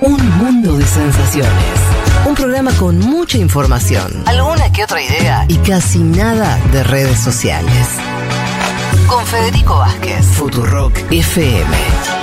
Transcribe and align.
Un 0.00 0.38
mundo 0.38 0.76
de 0.76 0.86
sensaciones. 0.86 1.52
Un 2.26 2.34
programa 2.34 2.72
con 2.72 2.98
mucha 2.98 3.38
información, 3.38 4.22
alguna 4.26 4.70
que 4.72 4.84
otra 4.84 5.02
idea 5.02 5.44
y 5.48 5.56
casi 5.58 5.98
nada 5.98 6.58
de 6.72 6.82
redes 6.84 7.18
sociales. 7.18 7.88
Con 9.06 9.24
Federico 9.26 9.78
Vázquez, 9.78 10.24
Futurock 10.26 10.96
FM. 11.10 12.13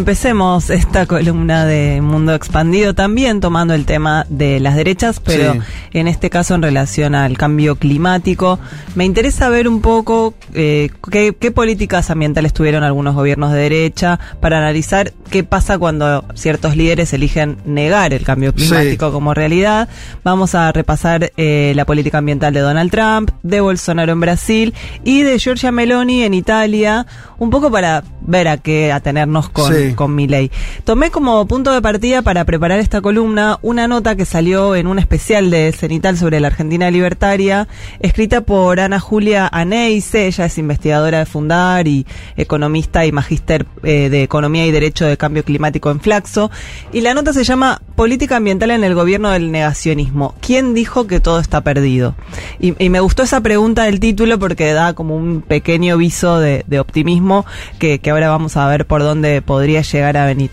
Empecemos 0.00 0.70
esta 0.70 1.04
columna 1.04 1.66
de 1.66 2.00
Mundo 2.00 2.34
Expandido 2.34 2.94
también 2.94 3.40
tomando 3.40 3.74
el 3.74 3.84
tema 3.84 4.24
de 4.30 4.58
las 4.58 4.74
derechas, 4.74 5.20
pero. 5.20 5.62
En 5.92 6.08
este 6.08 6.30
caso 6.30 6.54
en 6.54 6.62
relación 6.62 7.14
al 7.14 7.36
cambio 7.36 7.76
climático. 7.76 8.58
Me 8.94 9.04
interesa 9.04 9.48
ver 9.48 9.68
un 9.68 9.80
poco 9.80 10.34
eh, 10.54 10.90
qué, 11.10 11.34
qué 11.38 11.50
políticas 11.50 12.10
ambientales 12.10 12.52
tuvieron 12.52 12.82
algunos 12.84 13.14
gobiernos 13.14 13.52
de 13.52 13.58
derecha 13.60 14.18
para 14.40 14.58
analizar 14.58 15.12
qué 15.30 15.44
pasa 15.44 15.78
cuando 15.78 16.24
ciertos 16.34 16.76
líderes 16.76 17.12
eligen 17.12 17.58
negar 17.64 18.12
el 18.12 18.24
cambio 18.24 18.52
Sí. 18.56 18.66
climático 18.66 19.12
como 19.12 19.34
realidad. 19.34 19.88
Vamos 20.24 20.54
a 20.54 20.72
repasar 20.72 21.32
eh, 21.36 21.72
la 21.76 21.84
política 21.84 22.18
ambiental 22.18 22.52
de 22.54 22.60
Donald 22.60 22.90
Trump, 22.90 23.30
de 23.42 23.60
Bolsonaro 23.60 24.12
en 24.12 24.20
Brasil 24.20 24.74
y 25.04 25.22
de 25.22 25.38
Giorgia 25.38 25.72
Meloni 25.72 26.22
en 26.22 26.34
Italia, 26.34 27.06
un 27.38 27.50
poco 27.50 27.70
para 27.70 28.02
ver 28.22 28.48
a 28.48 28.56
qué 28.58 28.92
atenernos 28.92 29.48
con, 29.48 29.72
Sí. 29.74 29.94
con 29.94 30.14
Milei. 30.14 30.50
Tomé 30.84 31.10
como 31.10 31.46
punto 31.46 31.72
de 31.72 31.80
partida 31.82 32.22
para 32.22 32.44
preparar 32.44 32.78
esta 32.80 33.00
columna 33.00 33.58
una 33.62 33.88
nota 33.88 34.14
que 34.16 34.24
salió 34.24 34.74
en 34.76 34.86
un 34.86 34.98
especial 34.98 35.50
de 35.50 35.72
Cenital 35.80 36.18
sobre 36.18 36.40
la 36.40 36.48
Argentina 36.48 36.90
libertaria, 36.90 37.66
escrita 38.00 38.42
por 38.42 38.80
Ana 38.80 39.00
Julia 39.00 39.48
Aneise, 39.50 40.26
ella 40.26 40.44
es 40.44 40.58
investigadora 40.58 41.20
de 41.20 41.24
Fundar 41.26 41.88
y 41.88 42.06
economista 42.36 43.06
y 43.06 43.12
magíster 43.12 43.64
eh, 43.82 44.10
de 44.10 44.22
Economía 44.22 44.66
y 44.66 44.72
Derecho 44.72 45.06
de 45.06 45.16
Cambio 45.16 45.42
Climático 45.42 45.90
en 45.90 46.00
Flaxo, 46.00 46.50
y 46.92 47.00
la 47.00 47.14
nota 47.14 47.32
se 47.32 47.44
llama 47.44 47.80
Política 47.96 48.36
Ambiental 48.36 48.72
en 48.72 48.84
el 48.84 48.94
Gobierno 48.94 49.30
del 49.30 49.50
Negacionismo. 49.50 50.34
¿Quién 50.42 50.74
dijo 50.74 51.06
que 51.06 51.18
todo 51.18 51.40
está 51.40 51.62
perdido? 51.62 52.14
Y, 52.58 52.72
me 52.90 53.00
gustó 53.00 53.22
esa 53.22 53.40
pregunta 53.40 53.84
del 53.84 54.00
título 54.00 54.38
porque 54.38 54.74
da 54.74 54.92
como 54.92 55.16
un 55.16 55.40
pequeño 55.40 55.96
viso 55.96 56.40
de, 56.40 56.64
optimismo 56.78 57.46
que, 57.78 58.00
que 58.00 58.10
ahora 58.10 58.28
vamos 58.28 58.58
a 58.58 58.68
ver 58.68 58.86
por 58.86 59.02
dónde 59.02 59.40
podría 59.40 59.80
llegar 59.80 60.18
a 60.18 60.26
venir. 60.26 60.50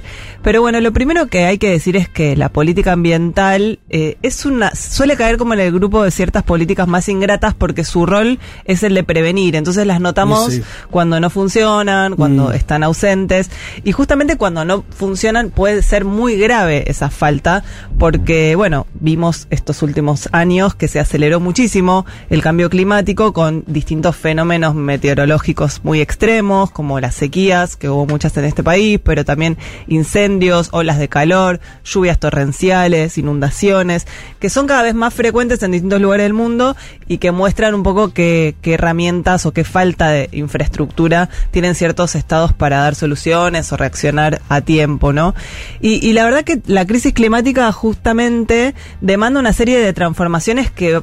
Pero 0.48 0.62
bueno, 0.62 0.80
lo 0.80 0.94
primero 0.94 1.28
que 1.28 1.44
hay 1.44 1.58
que 1.58 1.70
decir 1.70 1.98
es 1.98 2.08
que 2.08 2.38
la 2.38 2.48
política 2.48 2.94
ambiental 2.94 3.80
eh, 3.90 4.18
es 4.22 4.46
una 4.46 4.74
suele 4.76 5.17
caer 5.18 5.38
como 5.38 5.54
en 5.54 5.60
el 5.60 5.72
grupo 5.72 6.04
de 6.04 6.12
ciertas 6.12 6.44
políticas 6.44 6.88
más 6.88 7.10
ingratas 7.10 7.54
porque 7.54 7.84
su 7.84 8.06
rol 8.06 8.40
es 8.66 8.84
el 8.84 8.94
de 8.94 9.04
prevenir. 9.04 9.56
Entonces 9.56 9.86
las 9.86 10.00
notamos 10.00 10.54
Sí. 10.54 10.62
cuando 10.90 11.20
no 11.20 11.30
funcionan, 11.30 12.16
cuando 12.16 12.50
Mm. 12.50 12.54
están 12.54 12.84
ausentes 12.84 13.50
y 13.84 13.92
justamente 13.92 14.38
cuando 14.38 14.64
no 14.66 14.84
funcionan 14.90 15.50
puede 15.50 15.82
ser 15.82 16.06
muy 16.06 16.38
grave 16.38 16.90
esa 16.90 17.10
falta 17.10 17.64
porque 18.00 18.56
bueno, 18.56 18.88
vimos 19.00 19.48
estos 19.50 19.82
últimos 19.82 20.30
años 20.32 20.76
que 20.76 20.88
se 20.88 21.00
aceleró 21.00 21.40
muchísimo 21.40 22.06
el 22.30 22.42
cambio 22.42 22.70
climático 22.70 23.34
con 23.34 23.64
distintos 23.68 24.16
fenómenos 24.16 24.76
meteorológicos 24.76 25.82
muy 25.84 26.02
extremos 26.02 26.70
como 26.72 27.00
las 27.00 27.16
sequías, 27.16 27.76
que 27.76 27.90
hubo 27.90 28.06
muchas 28.06 28.36
en 28.38 28.46
este 28.46 28.64
país, 28.64 29.00
pero 29.04 29.26
también 29.26 29.58
incendios, 29.88 30.70
olas 30.72 31.00
de 31.00 31.10
calor, 31.10 31.60
lluvias 31.84 32.20
torrenciales, 32.20 33.18
inundaciones, 33.18 34.06
que 34.40 34.50
son 34.50 34.68
cada 34.68 34.84
vez 34.84 34.94
más 34.96 35.07
frecuentes 35.14 35.62
en 35.64 35.72
distintos 35.72 36.02
lugares 36.02 36.26
del 36.26 36.34
mundo 36.34 36.76
y 37.08 37.18
que 37.18 37.32
muestran 37.32 37.76
un 37.76 37.84
poco 37.84 38.14
qué, 38.14 38.56
herramientas 38.64 39.46
o 39.46 39.54
qué 39.54 39.64
falta 39.64 40.10
de 40.10 40.30
infraestructura 40.32 41.30
tienen 41.52 41.76
ciertos 41.76 42.16
estados 42.16 42.54
para 42.54 42.80
dar 42.80 42.96
soluciones 42.96 43.72
o 43.72 43.78
reaccionar 43.78 44.42
a 44.50 44.62
tiempo, 44.62 45.14
¿no? 45.14 45.36
Y, 45.82 46.06
y 46.08 46.14
la 46.14 46.26
verdad 46.26 46.44
que 46.44 46.62
la 46.66 46.86
crisis 46.86 47.14
climática 47.14 47.72
justamente 47.72 48.76
demanda 49.02 49.40
una 49.40 49.54
serie 49.54 49.80
de 49.80 49.94
transformaciones 49.94 50.72
que 50.72 51.02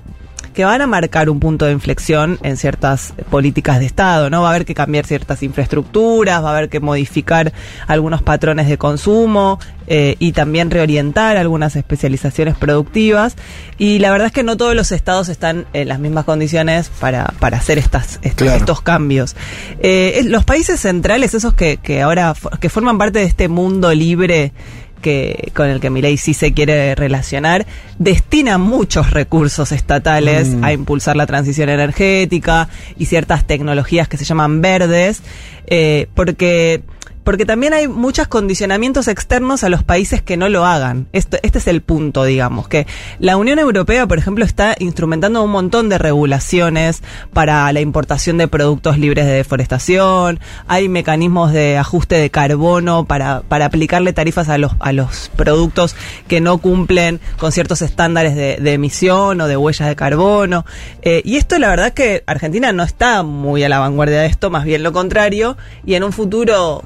que 0.53 0.65
van 0.65 0.81
a 0.82 0.87
marcar 0.87 1.31
un 1.31 1.41
punto 1.41 1.65
de 1.66 1.72
inflexión 1.72 2.38
en 2.43 2.56
ciertas 2.56 3.15
políticas 3.31 3.78
de 3.81 3.87
Estado, 3.87 4.31
¿no? 4.31 4.43
Va 4.43 4.49
a 4.49 4.50
haber 4.50 4.65
que 4.65 4.75
cambiar 4.75 5.06
ciertas 5.06 5.43
infraestructuras, 5.43 6.43
va 6.44 6.50
a 6.50 6.56
haber 6.56 6.69
que 6.69 6.81
modificar 6.81 7.53
algunos 7.87 8.22
patrones 8.22 8.69
de 8.69 8.78
consumo 8.78 9.59
eh, 9.87 10.16
y 10.19 10.33
también 10.33 10.71
reorientar 10.71 11.37
algunas 11.37 11.77
especializaciones 11.77 12.56
productivas. 12.56 13.37
Y 13.78 13.99
la 13.99 14.10
verdad 14.10 14.27
es 14.28 14.33
que 14.33 14.43
no 14.43 14.56
todos 14.56 14.75
los 14.75 14.93
estados 14.93 15.28
están 15.28 15.66
en 15.72 15.88
las 15.88 15.99
mismas 15.99 16.25
condiciones 16.25 16.91
para, 17.00 17.27
para 17.38 17.59
hacer 17.59 17.78
estas, 17.78 18.19
est- 18.22 18.38
Claro. 18.38 18.56
estos 18.59 18.81
cambios. 18.83 19.37
Eh, 19.81 20.22
los 20.25 20.44
países 20.44 20.81
centrales, 20.81 21.34
esos 21.34 21.54
que, 21.54 21.77
que 21.78 22.03
ahora 22.03 22.34
que 22.60 22.69
forman 22.69 22.99
parte 22.99 23.19
de 23.21 23.25
este 23.27 23.49
mundo 23.49 23.93
libre 23.94 24.53
que 25.04 25.53
con 25.54 25.69
el 25.69 25.81
que 25.81 25.91
Milei 25.91 26.16
sí 26.16 26.32
se 26.32 26.54
quiere 26.54 26.94
relacionar, 26.94 27.66
destina 27.98 28.56
muchos 28.56 29.10
recursos 29.10 29.70
estatales 29.70 30.48
Mm. 30.48 30.65
a 30.65 30.72
impulsar 30.72 31.15
la 31.15 31.26
transición 31.26 31.69
energética 31.69 32.69
y 32.97 33.04
ciertas 33.04 33.47
tecnologías 33.47 34.09
que 34.09 34.16
se 34.16 34.25
llaman 34.25 34.62
verdes, 34.62 35.22
eh, 35.66 36.06
porque 36.15 36.82
porque 37.25 37.47
también 37.47 37.73
hay 37.73 37.89
muchos 37.89 38.29
condicionamientos 38.29 39.09
externos 39.09 39.65
a 39.65 39.69
los 39.69 39.83
países 39.83 40.23
que 40.23 40.37
no 40.37 40.49
lo 40.49 40.65
hagan. 40.65 41.09
Esto, 41.12 41.39
este 41.43 41.59
es 41.59 41.67
el 41.67 41.81
punto, 41.81 42.25
digamos, 42.25 42.69
que 42.69 42.87
la 43.19 43.37
Unión 43.37 43.59
Europea, 43.59 44.07
por 44.07 44.19
ejemplo, 44.19 44.45
está 44.45 44.77
instrumentando 44.79 45.43
un 45.43 45.51
montón 45.51 45.89
de 45.89 45.99
regulaciones 45.99 47.03
para 47.33 47.73
la 47.73 47.81
importación 47.81 48.39
de 48.39 48.49
productos 48.49 48.99
libres 48.99 49.27
de 49.27 49.33
deforestación, 49.33 50.39
hay 50.69 50.89
mecanismos 50.89 51.53
de 51.53 51.79
ajuste 51.79 52.17
de 52.17 52.31
carbono 52.31 53.05
para, 53.05 53.41
para 53.41 53.67
aplicarle 53.67 54.13
tarifas 54.13 54.49
a 54.49 54.59
los, 54.59 54.73
a 54.79 54.93
los 54.93 55.31
productos 55.37 55.97
que 56.29 56.41
no 56.41 56.59
cumplen 56.59 57.21
con 57.39 57.53
ciertos 57.53 57.83
estándares 57.83 58.34
de, 58.34 58.75
emisión 58.75 59.41
o 59.41 59.47
de 59.47 59.57
huellas 59.57 59.89
de 59.89 59.97
carbono. 59.97 60.67
Eh, 61.03 61.23
y 61.25 61.37
esto 61.37 61.59
la 61.59 61.69
verdad 61.69 61.93
que 61.93 62.25
Argentina 62.27 62.73
no 62.73 62.83
está 62.83 63.23
muy 63.23 63.63
a 63.63 63.69
la 63.69 63.79
vanguardia 63.79 64.21
de 64.21 64.27
esto, 64.27 64.51
más 64.51 64.65
bien 64.65 64.83
lo 64.83 64.93
contrario, 64.93 65.57
y 65.87 65.95
en 65.95 66.03
un 66.03 66.13
futuro 66.13 66.83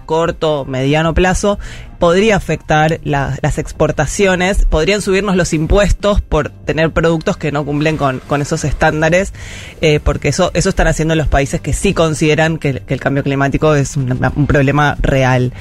mediano 0.66 1.14
plazo, 1.14 1.58
podría 1.98 2.36
afectar 2.36 3.00
la- 3.04 3.36
las 3.42 3.58
exportaciones, 3.58 4.64
podrían 4.64 5.02
subirnos 5.02 5.36
los 5.36 5.52
impuestos 5.52 6.20
por 6.20 6.50
tener 6.50 6.90
productos 6.92 7.36
que 7.36 7.52
no 7.52 7.64
cumplen 7.64 7.96
con, 7.96 8.20
con 8.20 8.42
esos 8.42 8.64
estándares, 8.64 9.32
eh, 9.80 10.00
porque 10.02 10.28
eso, 10.28 10.50
eso 10.54 10.68
están 10.68 10.86
haciendo 10.86 11.14
los 11.14 11.28
países 11.28 11.60
que 11.60 11.72
sí 11.72 11.94
consideran 11.94 12.58
que, 12.58 12.82
el 12.86 13.00
cambio 13.00 13.22
climático 13.22 13.74
es 13.74 13.96
un, 13.96 14.08
problema 14.46 14.96
real. 15.00 15.52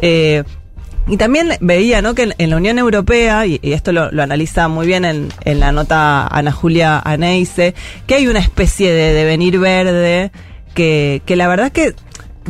Eh, 0.00 0.44
y 1.08 1.16
también 1.16 1.56
veía 1.60 2.02
¿no? 2.02 2.14
que 2.14 2.32
en, 2.36 2.50
la 2.50 2.56
Unión 2.56 2.78
Europea, 2.78 3.46
y, 3.46 3.58
esto 3.62 3.92
lo, 3.92 4.12
lo 4.12 4.22
analiza 4.22 4.68
muy 4.68 4.86
bien 4.86 5.04
en, 5.04 5.28
en 5.44 5.60
la 5.60 5.72
nota 5.72 6.26
Ana 6.26 6.52
Julia 6.52 7.00
Aneise, 7.00 7.74
que 8.06 8.14
hay 8.14 8.28
una 8.28 8.38
especie 8.38 8.92
de 8.92 9.12
devenir 9.12 9.58
verde 9.58 10.30
que, 10.74 11.22
que 11.26 11.36
la 11.36 11.48
verdad 11.48 11.72
que, 11.72 11.94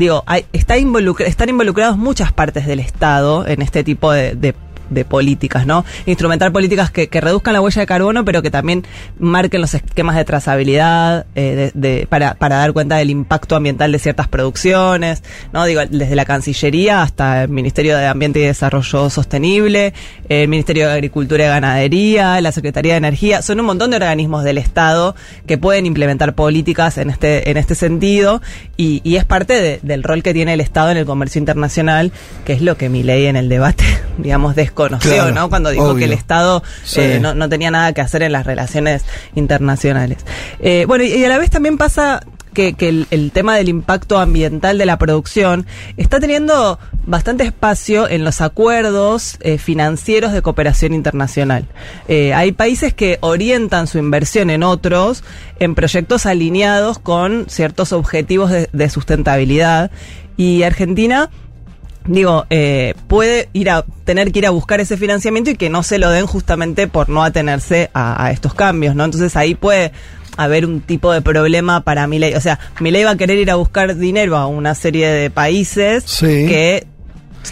digo, 0.00 0.24
hay, 0.26 0.44
está 0.52 0.76
involucra- 0.78 1.26
están 1.26 1.48
involucrados 1.48 1.96
muchas 1.96 2.32
partes 2.32 2.66
del 2.66 2.80
Estado 2.80 3.46
en 3.46 3.62
este 3.62 3.84
tipo 3.84 4.10
de, 4.12 4.34
de 4.34 4.54
de 4.90 5.04
políticas, 5.04 5.66
¿no? 5.66 5.84
Instrumentar 6.06 6.52
políticas 6.52 6.90
que, 6.90 7.08
que 7.08 7.20
reduzcan 7.20 7.54
la 7.54 7.60
huella 7.60 7.80
de 7.80 7.86
carbono, 7.86 8.24
pero 8.24 8.42
que 8.42 8.50
también 8.50 8.84
marquen 9.18 9.60
los 9.60 9.74
esquemas 9.74 10.16
de 10.16 10.24
trazabilidad 10.24 11.26
eh, 11.34 11.70
de, 11.74 12.06
para, 12.08 12.34
para 12.34 12.56
dar 12.56 12.72
cuenta 12.72 12.96
del 12.96 13.10
impacto 13.10 13.56
ambiental 13.56 13.92
de 13.92 13.98
ciertas 13.98 14.28
producciones, 14.28 15.22
¿no? 15.52 15.64
Digo, 15.64 15.80
desde 15.88 16.14
la 16.16 16.24
Cancillería 16.24 17.02
hasta 17.02 17.44
el 17.44 17.48
Ministerio 17.50 17.96
de 17.96 18.06
Ambiente 18.06 18.40
y 18.40 18.42
Desarrollo 18.42 19.08
Sostenible, 19.10 19.94
el 20.28 20.48
Ministerio 20.48 20.86
de 20.88 20.92
Agricultura 20.94 21.44
y 21.44 21.48
Ganadería, 21.48 22.40
la 22.40 22.52
Secretaría 22.52 22.92
de 22.94 22.98
Energía, 22.98 23.42
son 23.42 23.60
un 23.60 23.66
montón 23.66 23.90
de 23.90 23.96
organismos 23.96 24.44
del 24.44 24.58
Estado 24.58 25.14
que 25.46 25.58
pueden 25.58 25.86
implementar 25.86 26.34
políticas 26.34 26.98
en 26.98 27.10
este, 27.10 27.50
en 27.50 27.56
este 27.56 27.74
sentido 27.74 28.42
y, 28.76 29.00
es 29.16 29.24
parte 29.24 29.60
de- 29.60 29.80
del 29.82 30.02
rol 30.02 30.22
que 30.22 30.32
tiene 30.32 30.54
el 30.54 30.60
Estado 30.60 30.90
en 30.90 30.96
el 30.96 31.04
comercio 31.04 31.38
internacional, 31.38 32.12
que 32.44 32.52
es 32.54 32.62
lo 32.62 32.76
que 32.76 32.88
mi 32.88 33.02
ley 33.02 33.26
en 33.26 33.36
el 33.36 33.48
debate, 33.48 33.84
digamos, 34.18 34.56
Claro, 34.88 35.32
¿no? 35.32 35.48
Cuando 35.48 35.70
dijo 35.70 35.84
obvio. 35.84 35.96
que 35.96 36.04
el 36.04 36.12
Estado 36.12 36.62
Sí. 36.84 37.00
eh, 37.00 37.18
no, 37.20 37.34
no 37.34 37.48
tenía 37.48 37.70
nada 37.70 37.92
que 37.92 38.00
hacer 38.00 38.22
en 38.22 38.32
las 38.32 38.46
relaciones 38.46 39.04
internacionales. 39.34 40.18
Eh, 40.60 40.84
bueno, 40.86 41.04
y, 41.04 41.08
y 41.14 41.24
a 41.24 41.28
la 41.28 41.38
vez 41.38 41.50
también 41.50 41.76
pasa 41.78 42.20
que, 42.52 42.72
que 42.74 42.88
el, 42.88 43.06
el 43.12 43.30
tema 43.30 43.54
del 43.56 43.68
impacto 43.68 44.18
ambiental 44.18 44.76
de 44.76 44.84
la 44.84 44.98
producción 44.98 45.66
está 45.96 46.18
teniendo 46.18 46.80
bastante 47.06 47.44
espacio 47.44 48.08
en 48.08 48.24
los 48.24 48.40
acuerdos 48.40 49.36
eh, 49.40 49.56
financieros 49.56 50.32
de 50.32 50.42
cooperación 50.42 50.92
internacional. 50.92 51.66
Eh, 52.08 52.34
hay 52.34 52.50
países 52.52 52.92
que 52.92 53.18
orientan 53.20 53.86
su 53.86 53.98
inversión 53.98 54.50
en 54.50 54.64
otros 54.64 55.22
en 55.60 55.74
proyectos 55.76 56.26
alineados 56.26 56.98
con 56.98 57.46
ciertos 57.48 57.92
objetivos 57.92 58.50
de, 58.50 58.68
de 58.72 58.90
sustentabilidad 58.90 59.90
y 60.36 60.64
Argentina 60.64 61.30
digo, 62.14 62.46
eh, 62.50 62.94
puede 63.08 63.48
ir 63.52 63.70
a 63.70 63.84
tener 64.04 64.32
que 64.32 64.40
ir 64.40 64.46
a 64.46 64.50
buscar 64.50 64.80
ese 64.80 64.96
financiamiento 64.96 65.50
y 65.50 65.56
que 65.56 65.70
no 65.70 65.82
se 65.82 65.98
lo 65.98 66.10
den 66.10 66.26
justamente 66.26 66.86
por 66.88 67.08
no 67.08 67.22
atenerse 67.22 67.90
a, 67.94 68.24
a 68.24 68.30
estos 68.32 68.54
cambios, 68.54 68.94
¿no? 68.94 69.04
Entonces 69.04 69.36
ahí 69.36 69.54
puede 69.54 69.92
haber 70.36 70.64
un 70.64 70.80
tipo 70.80 71.12
de 71.12 71.20
problema 71.22 71.82
para 71.82 72.06
Milei. 72.06 72.34
O 72.34 72.40
sea, 72.40 72.58
Milei 72.80 73.04
va 73.04 73.10
a 73.10 73.16
querer 73.16 73.38
ir 73.38 73.50
a 73.50 73.56
buscar 73.56 73.96
dinero 73.96 74.36
a 74.36 74.46
una 74.46 74.74
serie 74.74 75.08
de 75.08 75.30
países 75.30 76.04
Sí. 76.06 76.46
que 76.48 76.86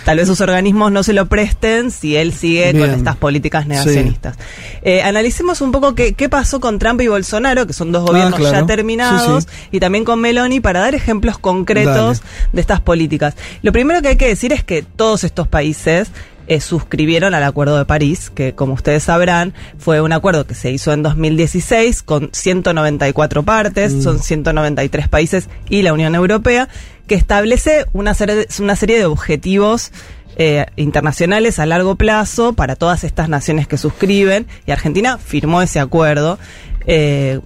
tal 0.05 0.19
vez 0.19 0.26
sus 0.29 0.40
organismos 0.40 0.93
no 0.93 1.02
se 1.02 1.12
lo 1.12 1.26
presten 1.26 1.90
si 1.90 2.17
él 2.17 2.32
sigue 2.32 2.73
con 2.79 2.90
estas 2.90 3.17
políticas 3.17 3.67
negacionistas. 3.67 4.37
Eh, 4.82 5.02
analicemos 5.02 5.61
un 5.61 5.73
poco 5.73 5.94
qué, 5.94 6.14
qué 6.14 6.29
pasó 6.29 6.61
con 6.61 6.79
Trump 6.79 7.00
y 7.00 7.08
Bolsonaro, 7.08 7.67
que 7.67 7.73
son 7.73 7.93
dos 7.93 8.05
gobiernos 8.05 8.35
Ah, 8.35 8.37
claro. 8.37 8.61
ya 8.61 8.67
terminados, 8.67 9.44
Sí, 9.44 9.69
y 9.73 9.81
también 9.81 10.05
con 10.05 10.20
Meloni, 10.20 10.61
para 10.61 10.81
dar 10.81 10.94
ejemplos 10.94 11.38
concretos 11.38 12.23
de 12.52 12.61
estas 12.61 12.81
políticas. 12.81 13.35
Lo 13.62 13.73
primero 13.73 14.02
que 14.02 14.08
hay 14.08 14.17
que 14.17 14.29
decir 14.29 14.52
es 14.52 14.62
que 14.64 14.82
todos 14.82 15.25
estos 15.25 15.49
países 15.49 16.08
eh, 16.50 16.61
suscribieron 16.62 17.35
al 17.35 17.43
Acuerdo 17.44 17.76
de 17.76 17.85
París, 17.85 18.31
que 18.35 18.55
como 18.55 18.73
ustedes 18.73 19.02
sabrán 19.02 19.52
fue 19.79 20.00
un 20.00 20.12
acuerdo 20.14 20.46
que 20.46 20.55
se 20.55 20.70
hizo 20.70 20.94
en 20.94 21.02
2016 21.02 22.02
con 22.02 22.31
194 22.32 23.43
partes, 23.43 23.93
Mm. 23.94 24.02
son 24.02 24.19
193 24.23 25.08
países 25.08 25.49
y 25.69 25.82
la 25.82 25.93
Unión 25.93 26.14
Europea, 26.14 26.69
que 27.08 27.16
establece 27.16 27.87
una 27.93 28.14
serie 28.14 28.37
de, 28.37 28.49
una 28.60 28.76
serie 28.76 28.99
de 28.99 29.06
objetivos 29.06 29.90
eh, 30.37 30.66
internacionales 30.76 31.58
a 31.58 31.66
largo 31.66 31.96
plazo 31.96 32.52
para 32.52 32.76
todas 32.76 33.02
estas 33.02 33.28
naciones 33.28 33.66
que 33.66 33.76
suscriben 33.76 34.46
y 34.66 34.70
Argentina 34.70 35.19
firmó 35.19 35.62
ese 35.62 35.81
acuerdo. 35.81 36.38
eh, 36.87 37.40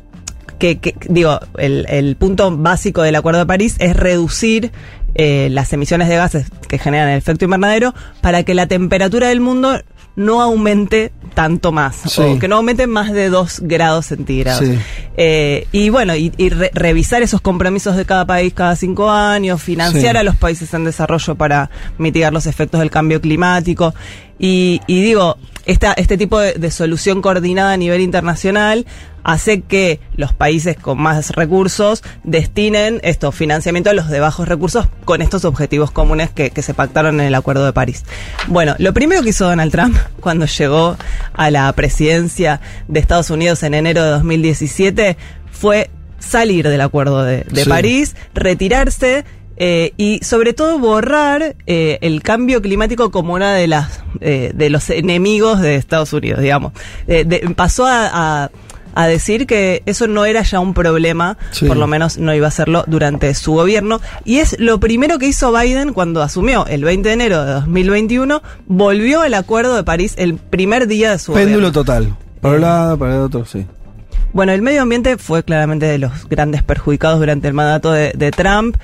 que, 0.59 0.79
que, 0.79 0.95
digo, 1.09 1.41
el, 1.59 1.87
el 1.89 2.15
punto 2.15 2.57
básico 2.57 3.03
del 3.03 3.17
Acuerdo 3.17 3.41
de 3.41 3.47
París 3.47 3.75
es 3.81 3.97
reducir 3.97 4.71
eh, 5.15 5.49
las 5.51 5.71
emisiones 5.75 6.09
de 6.09 6.17
gases 6.17 6.47
que 6.69 6.79
generan 6.79 7.11
el 7.11 7.19
efecto 7.19 7.45
invernadero 7.45 7.95
para 8.23 8.45
que 8.45 8.55
la 8.55 8.67
temperatura 8.67 9.29
del 9.29 9.41
mundo 9.41 9.79
no 10.17 10.43
aumente 10.43 11.13
tanto 11.35 11.73
más, 11.73 11.97
Sí. 12.07 12.21
o 12.21 12.39
que 12.39 12.47
no 12.49 12.57
aumente 12.57 12.87
más 12.87 13.11
de 13.13 13.31
2 13.31 13.61
grados 13.63 14.07
centígrados. 14.07 14.63
Sí. 14.67 14.79
Eh, 15.17 15.67
y 15.73 15.89
bueno, 15.89 16.15
y, 16.15 16.31
y 16.37 16.51
re- 16.51 16.71
revisar 16.75 17.23
esos 17.23 17.41
compromisos 17.41 17.97
de 17.97 18.05
cada 18.05 18.27
país 18.27 18.53
cada 18.55 18.77
cinco 18.77 19.11
años, 19.11 19.63
financiar 19.63 20.15
Sí. 20.15 20.19
a 20.19 20.23
los 20.23 20.37
países 20.37 20.73
en 20.75 20.85
desarrollo 20.85 21.35
para 21.35 21.71
mitigar 21.99 22.33
los 22.33 22.47
efectos 22.47 22.81
del 22.81 22.91
cambio 22.91 23.21
climático. 23.21 23.95
Y, 24.39 24.81
y 24.87 25.03
digo, 25.03 25.39
esta, 25.67 25.93
este 25.93 26.17
tipo 26.19 26.39
de, 26.39 26.55
de 26.55 26.71
solución 26.71 27.23
coordinada 27.23 27.73
a 27.73 27.77
nivel 27.77 28.01
internacional 28.01 28.87
hace 29.25 29.61
que 29.63 30.01
los 30.17 30.33
países 30.33 30.77
con 30.77 31.01
más 31.01 31.31
recursos 31.31 32.03
destinen 32.25 33.01
esto, 33.05 33.31
financiamiento 33.33 33.91
a 33.91 33.93
los 33.93 34.09
de 34.09 34.21
bajos 34.21 34.49
recursos 34.49 34.89
con 35.05 35.23
estos 35.23 35.45
objetivos 35.45 35.91
comunes 35.91 36.31
que, 36.31 36.51
que 36.51 36.63
se 36.63 36.75
pactaron 36.75 37.21
en 37.21 37.27
el 37.27 37.35
Acuerdo 37.35 37.65
de 37.65 37.73
París. 37.73 38.05
Bueno, 38.49 38.75
lo 38.79 38.93
primero 38.93 39.23
que 39.23 39.31
hizo 39.31 39.45
Donald 39.47 39.71
Trump 39.71 39.97
cuando 40.21 40.47
llegó 40.47 40.97
a 41.35 41.51
la 41.51 41.73
presidencia 41.73 42.61
de 42.89 43.01
Estados 43.01 43.31
Unidos 43.31 43.63
en 43.63 43.75
enero 43.75 44.03
de 44.03 44.11
2017 44.11 45.17
fue 45.51 45.91
salir 46.19 46.69
del 46.69 46.81
Acuerdo 46.81 47.25
de, 47.25 47.45
de 47.45 47.65
Sí. 47.65 47.69
París, 47.69 48.17
retirarse 48.35 49.25
eh, 49.65 49.93
y 49.97 50.19
sobre 50.25 50.55
todo 50.55 50.81
borrar 50.81 51.55
eh, 51.69 51.99
el 52.01 52.21
cambio 52.23 52.61
climático 52.61 53.13
como 53.13 53.35
una 53.35 53.55
de 53.55 53.69
las 53.69 54.03
eh, 54.21 54.51
de 54.55 54.71
los 54.71 54.91
enemigos 54.91 55.61
de 55.61 55.77
Estados 55.77 56.13
Unidos, 56.13 56.41
digamos. 56.41 56.73
Eh, 57.07 57.23
de- 57.25 57.41
pasó 57.55 57.87
a, 57.87 58.11
a- 58.45 58.51
a 58.95 59.07
decir 59.07 59.47
que 59.47 59.83
eso 59.87 60.07
no 60.09 60.25
era 60.25 60.43
ya 60.43 60.59
un 60.61 60.75
problema, 60.75 61.39
Sí. 61.53 61.67
por 61.67 61.77
lo 61.79 61.87
menos 61.87 62.19
no 62.19 62.35
iba 62.35 62.49
a 62.49 62.51
serlo 62.51 62.85
durante 62.89 63.33
su 63.35 63.53
gobierno. 63.53 64.01
Y 64.25 64.41
es 64.41 64.59
lo 64.59 64.81
primero 64.81 65.19
que 65.19 65.27
hizo 65.29 65.51
Biden 65.53 65.93
cuando 65.95 66.23
asumió 66.23 66.67
el 66.67 66.83
20 66.85 67.09
de 67.09 67.15
enero 67.15 67.45
de 67.45 67.53
2021, 67.53 68.43
volvió 68.67 69.21
al 69.23 69.33
Acuerdo 69.35 69.77
de 69.77 69.85
París 69.85 70.13
el 70.19 70.35
primer 70.35 70.89
día 70.89 71.13
de 71.13 71.19
su 71.21 71.33
Péndulo 71.33 71.69
gobierno. 71.69 71.73
total. 71.73 72.17
Para 72.43 72.55
un 72.57 72.61
lado, 72.61 72.99
para 72.99 73.15
el 73.15 73.21
otro, 73.23 73.45
sí. 73.47 73.65
Bueno, 74.33 74.53
el 74.53 74.63
medio 74.63 74.83
ambiente 74.83 75.19
fue 75.19 75.43
claramente 75.45 75.87
de 75.87 75.99
los 75.99 76.29
grandes 76.29 76.63
perjudicados 76.63 77.19
durante 77.19 77.49
el 77.49 77.55
mandato 77.55 77.93
de, 77.93 78.13
de 78.17 78.31
Trump. 78.31 78.77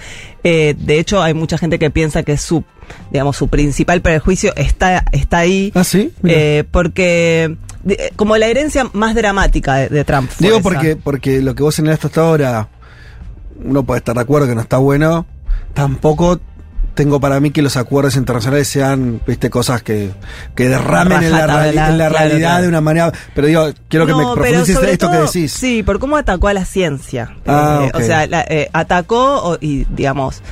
Eh, 0.45 0.75
de 0.79 0.99
hecho, 0.99 1.23
hay 1.23 1.35
mucha 1.35 1.57
gente 1.59 1.79
que 1.79 1.91
piensa 1.91 2.23
que 2.23 2.37
su, 2.37 2.65
digamos, 3.11 3.37
su 3.37 3.49
principal 3.49 4.01
prejuicio 4.03 4.53
está, 4.57 5.05
está 5.13 5.39
ahí. 5.39 5.73
Ah, 5.75 5.85
sí. 5.85 6.13
Eh, 6.25 6.65
porque, 6.71 7.57
de- 7.83 8.13
como 8.17 8.37
la 8.37 8.47
herencia 8.47 8.89
más 8.93 9.15
dramática 9.15 9.77
de, 9.77 9.89
de 9.89 10.05
Trump. 10.05 10.29
fue 10.31 10.47
Digo 10.47 10.59
esa. 10.59 10.63
porque, 10.63 10.97
porque 10.97 11.41
lo 11.41 11.55
que 11.55 11.63
vos 11.63 11.75
señalaste 11.75 12.09
hasta 12.09 12.21
ahora, 12.21 12.69
uno 13.65 13.83
puede 13.85 13.99
estar 13.99 14.15
de 14.15 14.21
acuerdo 14.21 14.47
que 14.49 14.55
no 14.55 14.61
está 14.61 14.77
bueno. 14.79 15.27
Tampoco 15.75 16.41
tengo 16.99 17.21
para 17.21 17.39
mí 17.39 17.53
que 17.53 17.63
los 17.63 17.77
acuerdos 17.77 18.17
internacionales 18.17 18.67
sean, 18.67 19.21
viste, 19.25 19.51
cosas 19.51 19.85
que, 19.85 20.11
que 20.57 20.69
derramen 20.69 21.23
en 21.23 21.31
la, 21.31 21.69
en 21.69 21.77
la 21.77 22.09
claro, 22.09 22.15
realidad 22.19 22.39
claro. 22.51 22.63
de 22.63 22.69
una 22.69 22.81
manera. 22.81 23.13
Pero 23.37 23.47
digo, 23.47 23.69
quiero 23.89 24.05
que 24.05 24.11
No, 24.11 24.19
me 24.35 24.35
profundices 24.35 24.83
esto 24.83 25.09
que 25.09 25.17
decís. 25.19 25.53
Sí, 25.53 25.85
por 25.85 26.01
cómo 26.01 26.17
atacó 26.17 26.49
a 26.49 26.55
la 26.55 26.65
ciencia. 26.65 27.37
Ah, 27.47 27.85
Eh. 27.87 27.91
O 27.95 28.01
sea, 28.01 28.27
la- 28.27 28.45
eh, 28.49 28.69
atacó 28.73 29.57
y, 29.61 29.85
digamos, 29.91 30.43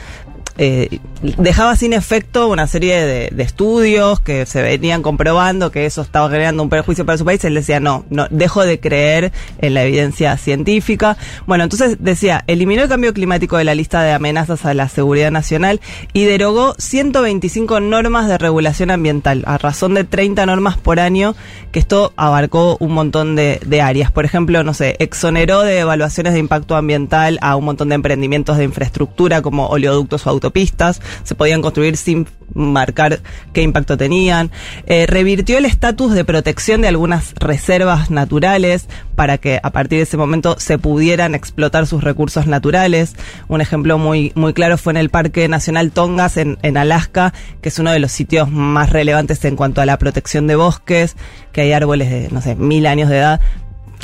eh, 0.58 1.00
dejaba 1.36 1.76
sin 1.76 1.92
efecto 1.92 2.48
una 2.48 2.66
serie 2.66 3.04
de, 3.04 3.42
estudios 3.42 4.20
que 4.20 4.44
se 4.46 4.62
venían 4.62 5.02
comprobando 5.02 5.70
que 5.70 5.86
eso 5.86 6.02
estaba 6.02 6.28
generando 6.28 6.62
un 6.62 6.68
perjuicio 6.68 7.06
para 7.06 7.18
su 7.18 7.24
país. 7.24 7.44
Él 7.44 7.54
decía, 7.54 7.80
no, 7.80 8.04
no, 8.10 8.26
dejo 8.30 8.64
de 8.64 8.80
creer 8.80 9.32
en 9.58 9.74
la 9.74 9.84
evidencia 9.84 10.36
científica. 10.36 11.16
Bueno, 11.46 11.64
entonces 11.64 11.98
decía, 12.00 12.42
eliminó 12.46 12.82
el 12.82 12.88
cambio 12.88 13.14
climático 13.14 13.56
de 13.56 13.64
la 13.64 13.74
lista 13.74 14.02
de 14.02 14.12
amenazas 14.12 14.64
a 14.64 14.74
la 14.74 14.88
seguridad 14.88 15.30
nacional 15.30 15.80
y 16.12 16.24
derogó 16.24 16.74
125 16.78 17.80
normas 17.80 18.28
de 18.28 18.38
regulación 18.38 18.90
ambiental, 18.90 19.44
a 19.46 19.58
razón 19.58 19.94
de 19.94 20.04
30 20.04 20.46
normas 20.46 20.76
por 20.76 21.00
año, 21.00 21.34
que 21.70 21.78
esto 21.78 22.12
abarcó 22.16 22.76
un 22.80 22.92
montón 22.92 23.36
de, 23.36 23.60
áreas. 23.82 24.10
Por 24.10 24.24
ejemplo, 24.24 24.64
no 24.64 24.74
sé, 24.74 24.96
exoneró 24.98 25.62
de 25.62 25.80
evaluaciones 25.80 26.32
de 26.32 26.38
impacto 26.38 26.76
ambiental 26.76 27.38
a 27.42 27.56
un 27.56 27.64
montón 27.64 27.90
de 27.90 27.94
emprendimientos 27.94 28.56
de 28.56 28.64
infraestructura 28.64 29.42
como 29.42 29.66
oleoductos 29.66 30.26
o 30.26 30.30
autopistas, 30.46 31.00
se 31.24 31.34
podían 31.34 31.62
construir 31.62 31.96
sin 31.96 32.26
marcar 32.54 33.20
qué 33.52 33.62
impacto 33.62 33.96
tenían. 33.96 34.50
Eh, 34.86 35.06
revirtió 35.06 35.58
el 35.58 35.64
estatus 35.64 36.12
de 36.14 36.24
protección 36.24 36.80
de 36.80 36.88
algunas 36.88 37.34
reservas 37.34 38.10
naturales 38.10 38.88
para 39.14 39.38
que 39.38 39.60
a 39.62 39.70
partir 39.70 39.98
de 39.98 40.04
ese 40.04 40.16
momento 40.16 40.56
se 40.58 40.78
pudieran 40.78 41.34
explotar 41.34 41.86
sus 41.86 42.02
recursos 42.02 42.46
naturales. 42.46 43.14
Un 43.48 43.60
ejemplo 43.60 43.98
muy, 43.98 44.32
muy 44.34 44.54
claro 44.54 44.78
fue 44.78 44.92
en 44.92 44.98
el 44.98 45.10
Parque 45.10 45.48
Nacional 45.48 45.90
Tongas 45.90 46.36
en, 46.36 46.58
en 46.62 46.76
Alaska, 46.76 47.32
que 47.60 47.68
es 47.68 47.78
uno 47.78 47.92
de 47.92 47.98
los 47.98 48.12
sitios 48.12 48.50
más 48.50 48.90
relevantes 48.90 49.44
en 49.44 49.56
cuanto 49.56 49.80
a 49.80 49.86
la 49.86 49.98
protección 49.98 50.46
de 50.46 50.56
bosques, 50.56 51.16
que 51.52 51.62
hay 51.62 51.72
árboles 51.72 52.10
de, 52.10 52.28
no 52.30 52.40
sé, 52.40 52.54
mil 52.54 52.86
años 52.86 53.08
de 53.08 53.18
edad. 53.18 53.40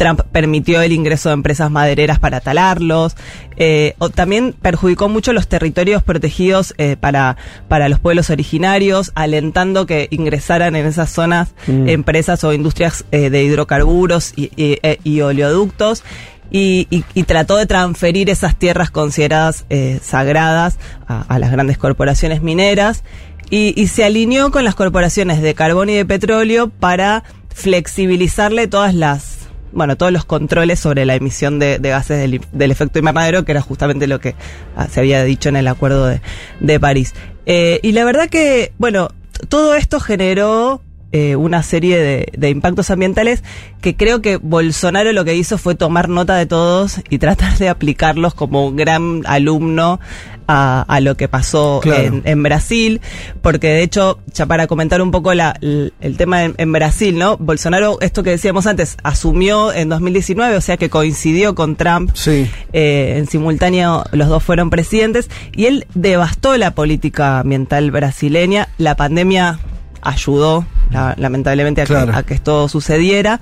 Trump 0.03 0.21
permitió 0.33 0.83
el 0.83 0.93
ingreso 0.93 1.29
de 1.29 1.35
empresas 1.35 1.71
madereras 1.71 2.19
para 2.19 2.41
talarlos. 2.41 3.15
Eh, 3.57 3.95
o 3.99 4.09
también 4.11 4.55
perjudicó 4.61 5.09
mucho 5.09 5.33
los 5.33 5.47
territorios 5.47 6.03
protegidos 6.03 6.75
eh, 6.79 6.97
para, 6.99 7.37
para 7.69 7.89
los 7.89 7.99
pueblos 8.01 8.31
originarios, 8.31 9.13
alentando 9.15 9.87
que 9.87 10.09
ingresaran 10.11 10.75
en 10.77 10.87
esas 10.87 11.11
zonas 11.11 11.55
Mm. 11.67 11.89
empresas 11.89 12.43
o 12.45 12.53
industrias 12.53 13.05
eh, 13.13 13.31
de 13.31 13.45
hidrocarburos 13.45 14.33
y, 14.37 14.51
y- 14.57 14.79
y 15.05 15.21
oleoductos. 15.21 16.03
Y, 16.51 16.87
y- 16.91 17.05
y 17.15 17.23
trató 17.23 17.57
de 17.57 17.65
transferir 17.67 18.29
esas 18.29 18.57
tierras 18.59 18.91
consideradas 18.91 19.65
eh, 19.71 20.01
sagradas 20.03 20.79
a, 21.09 21.23
a 21.23 21.39
las 21.39 21.51
grandes 21.51 21.79
corporaciones 21.79 22.43
mineras 22.43 23.05
y, 23.49 23.73
y 23.81 23.87
se 23.87 24.05
alineó 24.05 24.51
con 24.51 24.65
las 24.65 24.75
corporaciones 24.75 25.41
de 25.41 25.55
carbón 25.55 25.89
y 25.89 25.95
de 25.95 26.05
petróleo 26.05 26.69
para 26.69 27.23
flexibilizarle 27.55 28.67
todas 28.67 28.95
las 28.95 29.42
bueno, 29.73 29.97
todos 29.97 30.13
los 30.13 30.25
controles 30.25 30.79
sobre 30.79 31.05
la 31.05 31.15
emisión 31.15 31.59
de, 31.59 31.79
gases 31.79 32.19
del, 32.53 32.71
efecto 32.71 32.99
invernadero, 32.99 33.45
que 33.45 33.53
era 33.53 33.61
justamente 33.61 34.07
lo 34.07 34.21
que 34.21 34.35
ah, 34.77 34.89
se 34.89 35.01
había 35.01 35.25
dicho 35.25 35.49
en 35.49 35.57
el 35.57 35.69
acuerdo 35.69 36.07
de, 36.07 36.21
de 36.61 36.81
París. 36.81 37.15
Eh, 37.47 37.81
y 37.83 37.93
la 37.93 38.05
verdad 38.05 38.29
que, 38.29 38.73
bueno, 38.79 39.09
todo 39.49 39.75
esto 39.75 40.01
generó 40.01 40.81
eh, 41.15 41.37
una 41.37 41.63
serie 41.63 42.27
de 42.33 42.49
impactos 42.49 42.91
ambientales 42.91 43.43
que 43.83 43.97
creo 43.97 44.23
que 44.23 44.37
Bolsonaro 44.37 45.13
lo 45.13 45.27
que 45.27 45.35
hizo 45.35 45.59
fue 45.59 45.75
tomar 45.75 46.09
nota 46.09 46.37
de 46.37 46.47
todos 46.47 47.03
y 47.11 47.19
tratar 47.19 47.59
de 47.59 47.69
aplicarlos 47.69 48.33
como 48.33 48.67
un 48.67 48.77
gran 48.77 49.23
alumno 49.27 50.01
a, 50.49 50.83
a 50.89 51.01
lo 51.01 51.17
que 51.17 51.29
pasó 51.29 51.81
Claro. 51.83 52.03
en, 52.03 52.23
en 52.25 52.43
Brasil, 52.43 53.01
porque 53.43 53.69
de 53.69 53.83
hecho, 53.83 54.19
ya 54.33 54.47
para 54.47 54.67
comentar 54.67 55.01
un 55.03 55.11
poco 55.11 55.35
la, 55.35 55.57
el, 55.61 55.93
el 56.01 56.17
tema 56.17 56.45
en, 56.45 56.55
en 56.59 56.73
Brasil, 56.73 57.19
¿no? 57.19 57.37
Bolsonaro, 57.37 57.99
esto 58.01 58.23
que 58.23 58.31
decíamos 58.31 58.67
antes, 58.67 58.97
asumió 59.03 59.73
en 59.73 59.89
2019, 59.89 60.57
o 60.57 60.61
sea 60.61 60.77
que 60.77 60.91
coincidió 60.91 61.55
con 61.55 61.77
Trump. 61.77 62.11
Sí. 62.15 62.51
Eh, 62.73 63.15
en 63.19 63.27
simultáneo 63.27 64.05
los 64.13 64.29
dos 64.29 64.43
fueron 64.43 64.71
presidentes 64.71 65.29
y 65.55 65.67
él 65.67 65.87
devastó 65.95 66.57
la 66.57 66.75
política 66.75 67.41
ambiental 67.41 67.91
brasileña. 67.91 68.69
La 68.79 68.97
pandemia 68.97 69.59
ayudó, 70.01 70.67
la- 70.91 71.15
lamentablemente, 71.19 71.83
a, 71.83 71.87
Claro. 71.87 72.13
que, 72.13 72.19
a 72.19 72.23
que 72.25 72.35
esto 72.35 72.69
sucediera. 72.69 73.41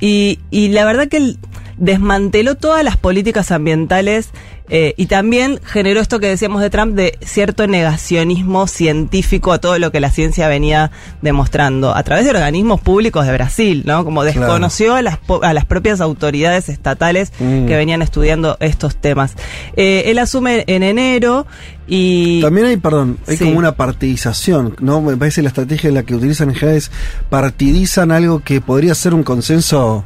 Y, 0.00 0.40
y 0.50 0.68
la 0.68 0.84
verdad 0.84 1.08
que 1.08 1.16
él 1.16 1.38
desmanteló 1.78 2.54
todas 2.56 2.84
las 2.84 2.96
políticas 2.96 3.50
ambientales 3.50 4.30
Eh, 4.70 4.94
y 4.96 5.06
también 5.06 5.60
generó 5.62 6.00
esto 6.00 6.20
que 6.20 6.26
decíamos 6.28 6.62
de 6.62 6.70
Trump 6.70 6.94
de 6.94 7.18
cierto 7.22 7.66
negacionismo 7.66 8.66
científico 8.66 9.52
a 9.52 9.58
todo 9.58 9.78
lo 9.78 9.92
que 9.92 10.00
la 10.00 10.10
ciencia 10.10 10.48
venía 10.48 10.90
demostrando 11.20 11.94
a 11.94 12.02
través 12.02 12.24
de 12.24 12.30
organismos 12.30 12.80
públicos 12.80 13.26
de 13.26 13.32
Brasil, 13.32 13.82
¿no? 13.84 14.04
Como 14.04 14.24
desconoció 14.24 14.94
a, 14.94 15.02
las, 15.02 15.18
a 15.42 15.52
las 15.52 15.64
propias 15.66 16.00
autoridades 16.00 16.68
estatales 16.68 17.32
Mm. 17.38 17.66
que 17.66 17.76
venían 17.76 18.00
estudiando 18.02 18.56
estos 18.60 18.96
temas. 18.96 19.34
Eh, 19.76 20.04
él 20.06 20.18
asume 20.18 20.64
en 20.66 20.82
enero 20.82 21.46
y... 21.86 22.40
También 22.40 22.66
hay, 22.66 22.76
perdón, 22.76 23.18
hay 23.26 23.36
Sí. 23.36 23.44
como 23.44 23.58
una 23.58 23.72
partidización, 23.76 24.76
¿no? 24.80 25.00
Me 25.02 25.16
parece 25.16 25.42
la 25.42 25.48
estrategia 25.48 25.88
en 25.88 25.94
la 25.94 26.02
que 26.04 26.14
utilizan 26.14 26.48
en 26.50 26.54
general 26.54 26.78
es 26.78 26.90
partidizan 27.28 28.12
algo 28.12 28.40
que 28.40 28.60
podría 28.60 28.94
ser 28.94 29.12
un 29.14 29.22
consenso 29.22 30.04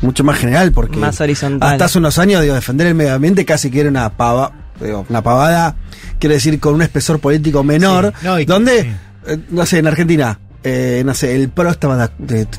mucho 0.00 0.24
más 0.24 0.38
general, 0.38 0.72
porque 0.72 0.96
Más 0.98 1.20
horizontal. 1.20 1.72
hasta 1.72 1.84
hace 1.86 1.98
unos 1.98 2.18
años, 2.18 2.42
digo, 2.42 2.54
defender 2.54 2.86
el 2.86 2.94
medio 2.94 3.14
ambiente 3.14 3.44
casi 3.44 3.70
que 3.70 3.80
era 3.80 3.88
una 3.90 4.10
pava, 4.16 4.52
digo, 4.80 5.04
una 5.08 5.22
pavada, 5.22 5.76
quiero 6.18 6.34
decir, 6.34 6.58
con 6.60 6.74
un 6.74 6.82
espesor 6.82 7.18
político 7.20 7.64
menor, 7.64 8.12
Sí. 8.20 8.26
No, 8.26 8.38
y- 8.40 8.44
donde, 8.44 8.82
sí. 8.82 8.88
eh, 9.26 9.38
no 9.50 9.66
sé, 9.66 9.78
en 9.78 9.86
Argentina, 9.88 10.38
eh, 10.62 11.02
no 11.04 11.14
sé, 11.14 11.34
el 11.34 11.48
PRO 11.50 11.70
estaba 11.70 12.10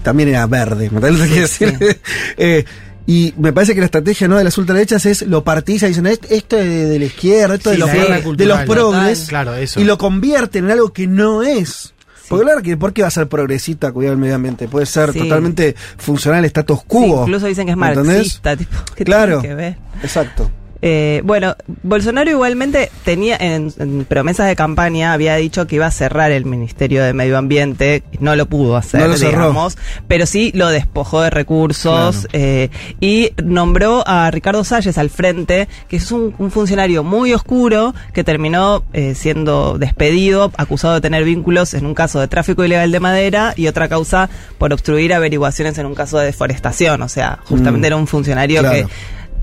también 0.03 0.29
era 0.29 0.46
verde, 0.48 0.89
¿me 0.89 1.00
quiero 1.01 1.17
decir? 1.41 1.77
Eh, 2.38 2.65
y 3.08 3.34
me 3.38 3.51
parece 3.53 3.74
que 3.74 3.79
la 3.79 3.86
estrategia 3.86 4.27
no 4.27 4.38
de 4.38 4.43
las 4.43 4.55
ultraderechas 4.58 5.03
es 5.08 5.24
lo 5.24 5.43
partidiza, 5.43 5.88
dicen 5.88 6.05
"Est- 6.05 6.31
esto 6.31 6.58
es 6.60 6.65
de, 6.65 6.86
de 6.86 7.00
la 7.00 7.05
izquierda, 7.05 7.55
esto 7.55 7.72
Sí, 7.72 7.77
de 7.77 7.79
los, 7.79 8.38
de 8.38 8.46
los 8.46 8.60
progres, 8.62 9.25
Claro, 9.29 9.55
eso. 9.55 9.79
y 9.79 9.84
lo 9.84 9.98
convierten 9.98 10.65
en 10.65 10.72
algo 10.72 10.93
que 10.93 11.08
no 11.08 11.41
es. 11.41 11.93
Porque 12.29 12.45
claro 12.45 12.62
que 12.62 12.77
¿por 12.77 12.93
qué 12.93 13.01
va 13.01 13.07
a 13.09 13.12
ser 13.12 13.27
progresista 13.27 13.91
cuidar 13.91 14.13
el 14.13 14.19
medio 14.19 14.36
ambiente? 14.36 14.67
Puede 14.67 14.86
ser 14.86 15.12
Sí. 15.12 15.19
totalmente 15.19 15.75
funcional 15.98 16.45
status 16.45 16.79
Sí, 16.79 16.86
quo. 16.88 17.24
incluso 17.24 17.48
dicen 17.48 17.65
que 17.65 17.71
es 17.71 17.77
¿me 17.77 17.88
entendés? 17.89 18.15
marxista, 18.17 18.55
tipo, 18.55 18.75
¿qué 18.95 19.03
Claro. 19.03 19.41
tiene 19.41 19.48
que 19.50 19.55
ver? 19.55 19.77
Exacto. 20.03 20.50
Eh, 20.81 21.21
bueno, 21.25 21.55
Bolsonaro 21.83 22.29
igualmente 22.31 22.89
tenía 23.03 23.36
en, 23.38 23.74
en 23.79 24.05
promesas 24.05 24.48
de 24.48 24.55
campaña 24.55 25.12
había 25.12 25.36
dicho 25.36 25.67
que 25.67 25.75
iba 25.75 25.86
a 25.86 25.91
cerrar 25.91 26.31
el 26.31 26.45
Ministerio 26.45 27.03
de 27.03 27.13
Medio 27.13 27.38
Ambiente, 27.38 28.03
no 28.21 28.36
lo 28.38 28.45
pudo 28.45 28.77
hacer, 28.77 29.01
No 29.01 29.07
lo 29.09 29.17
cerró. 29.17 29.31
digamos, 29.31 29.77
pero 30.07 30.25
sí 30.25 30.51
lo 30.55 30.69
despojó 30.69 31.21
de 31.21 31.29
recursos 31.31 32.15
Claro. 32.15 32.29
eh, 32.31 32.69
y 33.01 33.31
nombró 33.43 34.07
a 34.07 34.31
Ricardo 34.31 34.63
Salles 34.63 34.98
al 34.98 35.09
frente, 35.09 35.67
que 35.89 35.98
es 35.98 36.12
un, 36.13 36.33
un 36.38 36.50
funcionario 36.50 37.03
muy 37.03 37.33
oscuro 37.33 37.93
que 38.13 38.24
terminó 38.24 38.83
eh, 38.93 39.15
siendo 39.15 39.77
despedido, 39.77 40.51
acusado 40.57 40.93
de 40.95 41.01
tener 41.01 41.24
vínculos 41.25 41.74
en 41.74 41.86
un 41.86 41.93
caso 41.93 42.19
de 42.21 42.27
tráfico 42.29 42.63
ilegal 42.63 42.91
de 42.91 43.00
madera 43.01 43.53
y 43.57 43.67
otra 43.67 43.89
causa 43.89 44.29
por 44.57 44.71
obstruir 44.71 45.13
averiguaciones 45.13 45.77
en 45.77 45.86
un 45.86 45.95
caso 45.95 46.17
de 46.19 46.27
deforestación, 46.27 47.01
o 47.01 47.09
sea, 47.09 47.39
justamente 47.45 47.79
Mm. 47.88 47.89
era 47.89 47.95
un 47.98 48.07
funcionario 48.07 48.62
Claro. 48.62 48.88
que 48.88 48.93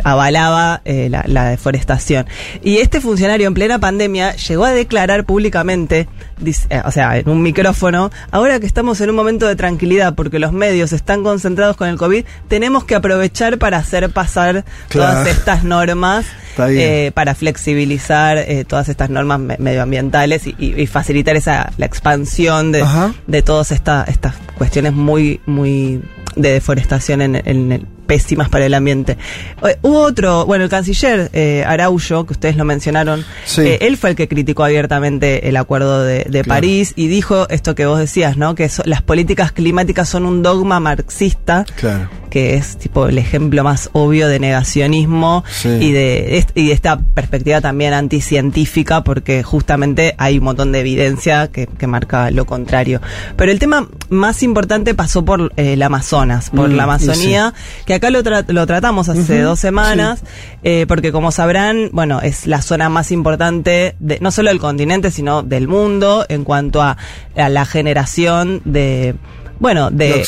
avalaba 0.05 0.81
eh, 0.85 1.09
la, 1.11 1.25
la 1.27 1.49
deforestación. 1.51 2.27
Y 2.63 2.79
este 2.79 3.01
funcionario 3.01 3.47
en 3.47 3.55
plena 3.55 3.79
pandemia 3.79 4.35
llegó 4.37 4.65
a 4.65 4.73
declarar 4.73 5.25
públicamente, 5.25 6.09
dice- 6.39 6.67
eh, 6.71 6.83
o 6.85 6.91
sea, 6.91 7.17
en 7.19 7.29
un 7.29 7.43
micrófono, 7.43 8.11
ahora 8.31 8.61
que 8.61 8.67
estamos 8.67 9.01
en 9.01 9.11
un 9.11 9.17
momento 9.17 9.47
de 9.47 9.57
tranquilidad 9.57 10.15
porque 10.15 10.39
los 10.39 10.53
medios 10.53 10.93
están 10.93 11.23
concentrados 11.23 11.77
con 11.77 11.89
el 11.89 11.97
COVID, 11.97 12.25
tenemos 12.49 12.85
que 12.85 12.95
aprovechar 12.95 13.59
para 13.59 13.79
hacer 13.79 14.11
pasar 14.11 14.65
Claro. 14.89 15.13
todas 15.23 15.27
estas 15.29 15.65
normas, 15.65 16.27
eh, 16.59 17.11
para 17.15 17.35
flexibilizar 17.35 18.39
eh, 18.39 18.65
todas 18.67 18.89
estas 18.89 19.11
normas 19.11 19.41
me- 19.41 19.57
medioambientales 19.59 20.47
y, 20.47 20.55
y- 20.59 20.81
y 20.81 20.87
facilitar 20.87 21.37
esa 21.37 21.73
la 21.79 21.87
expansión 21.87 22.73
de, 22.73 22.83
Ajá. 22.83 23.15
de 23.27 23.43
todas 23.43 23.73
esta- 23.73 24.05
estas 24.09 24.35
cuestiones 24.57 24.93
muy, 24.93 25.41
muy 25.47 26.01
de 26.37 26.51
deforestación 26.53 27.23
en, 27.23 27.37
en 27.37 27.73
el 27.73 27.87
pésimas 28.07 28.49
para 28.49 28.65
el 28.67 28.75
ambiente. 28.75 29.19
Eh, 29.67 29.77
hubo 29.83 30.01
otro, 30.01 30.47
bueno, 30.47 30.65
el 30.65 30.71
canciller 30.71 31.31
eh, 31.33 31.65
Araullo, 31.67 32.25
que 32.27 32.33
ustedes 32.33 32.57
lo 32.57 32.65
mencionaron, 32.65 33.25
Sí. 33.45 33.63
eh, 33.63 33.79
él 33.83 33.97
fue 33.97 34.11
el 34.11 34.17
que 34.17 34.29
criticó 34.29 34.65
abiertamente 34.65 35.49
el 35.49 35.57
acuerdo 35.57 36.03
de, 36.05 36.19
de 36.25 36.43
Claro. 36.43 36.49
París 36.49 36.93
y 36.97 37.09
dijo 37.09 37.49
esto 37.51 37.75
que 37.75 37.87
vos 37.87 37.99
decías, 37.99 38.37
¿no? 38.37 38.55
Que 38.55 38.69
so- 38.69 38.83
las 38.87 39.03
políticas 39.03 39.53
climáticas 39.53 40.09
son 40.09 40.25
un 40.27 40.43
dogma 40.43 40.81
marxista 40.81 41.65
Claro. 41.77 42.09
Que 42.31 42.55
es 42.55 42.77
tipo 42.79 43.09
el 43.09 43.19
ejemplo 43.19 43.63
más 43.65 43.91
obvio 43.93 44.29
de 44.29 44.39
negacionismo 44.41 45.45
Sí. 45.51 45.69
y, 45.69 45.93
de, 45.93 46.45
y 46.55 46.67
de 46.69 46.73
esta 46.73 46.99
perspectiva 46.99 47.61
también 47.61 47.93
anticientífica, 47.95 49.03
porque 49.05 49.43
justamente 49.43 50.15
hay 50.19 50.39
un 50.39 50.45
montón 50.45 50.73
de 50.73 50.81
evidencia 50.81 51.49
que, 51.49 51.67
que 51.67 51.87
marca 51.87 52.31
lo 52.31 52.45
contrario. 52.45 53.01
Pero 53.37 53.53
el 53.53 53.59
tema 53.59 53.89
más 54.09 54.43
importante 54.43 54.95
pasó 54.95 55.25
por 55.25 55.53
eh, 55.57 55.75
el 55.75 55.83
Amazonas, 55.83 56.51
por 56.51 56.69
Mm, 56.71 56.73
la 56.75 56.83
Amazonía, 56.85 57.55
que 57.85 57.95
acá 57.95 58.11
lo, 58.11 58.23
tra- 58.23 58.45
lo 58.49 58.67
tratamos 58.67 59.09
hace 59.09 59.41
dos 59.41 59.61
semanas, 59.61 60.21
eh, 60.63 60.85
porque 60.89 61.13
como 61.13 61.31
sabrán, 61.31 61.91
bueno, 61.93 62.21
es 62.21 62.47
la 62.47 62.61
zona 62.63 62.89
más 62.89 63.13
importante, 63.13 63.95
de, 64.01 64.19
no 64.21 64.31
solo 64.31 64.51
del 64.51 64.59
continente, 64.59 65.11
sino 65.11 65.43
del 65.43 65.69
mundo, 65.69 66.27
en 66.29 66.45
cuanto 66.45 66.83
a, 66.83 66.97
a 67.37 67.49
la 67.49 67.65
generación 67.65 68.61
de... 68.65 69.15
Bueno, 69.59 69.91
de, 69.91 70.23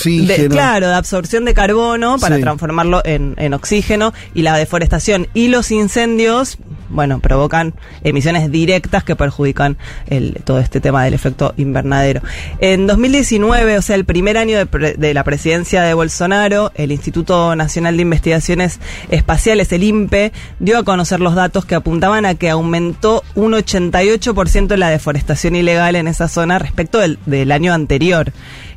claro, 0.48 0.88
de 0.88 0.94
absorción 0.94 1.44
de 1.44 1.52
carbono 1.54 2.18
para 2.18 2.36
Sí. 2.36 2.42
transformarlo 2.42 3.02
en, 3.04 3.34
en 3.36 3.52
oxígeno 3.54 4.14
y 4.34 4.42
la 4.42 4.56
deforestación 4.56 5.26
y 5.34 5.48
los 5.48 5.70
incendios, 5.70 6.56
bueno, 6.88 7.20
provocan 7.20 7.74
emisiones 8.04 8.50
directas 8.50 9.04
que 9.04 9.16
perjudican 9.16 9.76
el, 10.08 10.38
todo 10.44 10.58
este 10.60 10.80
tema 10.80 11.04
del 11.04 11.12
efecto 11.12 11.52
invernadero. 11.58 12.22
En 12.60 12.86
2019, 12.86 13.76
o 13.76 13.82
sea, 13.82 13.96
el 13.96 14.06
primer 14.06 14.38
año 14.38 14.56
de, 14.56 14.64
pre- 14.64 14.94
de 14.94 15.12
la 15.12 15.24
presidencia 15.24 15.82
de 15.82 15.92
Bolsonaro, 15.92 16.72
el 16.74 16.90
Instituto 16.90 17.54
Nacional 17.54 17.96
de 17.96 18.02
Investigaciones 18.02 18.80
Espaciales, 19.10 19.70
el 19.72 19.82
INPE, 19.84 20.32
dio 20.58 20.78
a 20.78 20.84
conocer 20.84 21.20
los 21.20 21.34
datos 21.34 21.66
que 21.66 21.74
apuntaban 21.74 22.24
a 22.24 22.34
que 22.34 22.48
aumentó 22.48 23.22
un 23.34 23.52
88% 23.52 24.76
la 24.76 24.88
deforestación 24.90 25.54
ilegal 25.56 25.96
en 25.96 26.08
esa 26.08 26.28
zona 26.28 26.58
respecto 26.58 26.98
del, 26.98 27.18
del 27.26 27.52
año 27.52 27.74
anterior. 27.74 28.32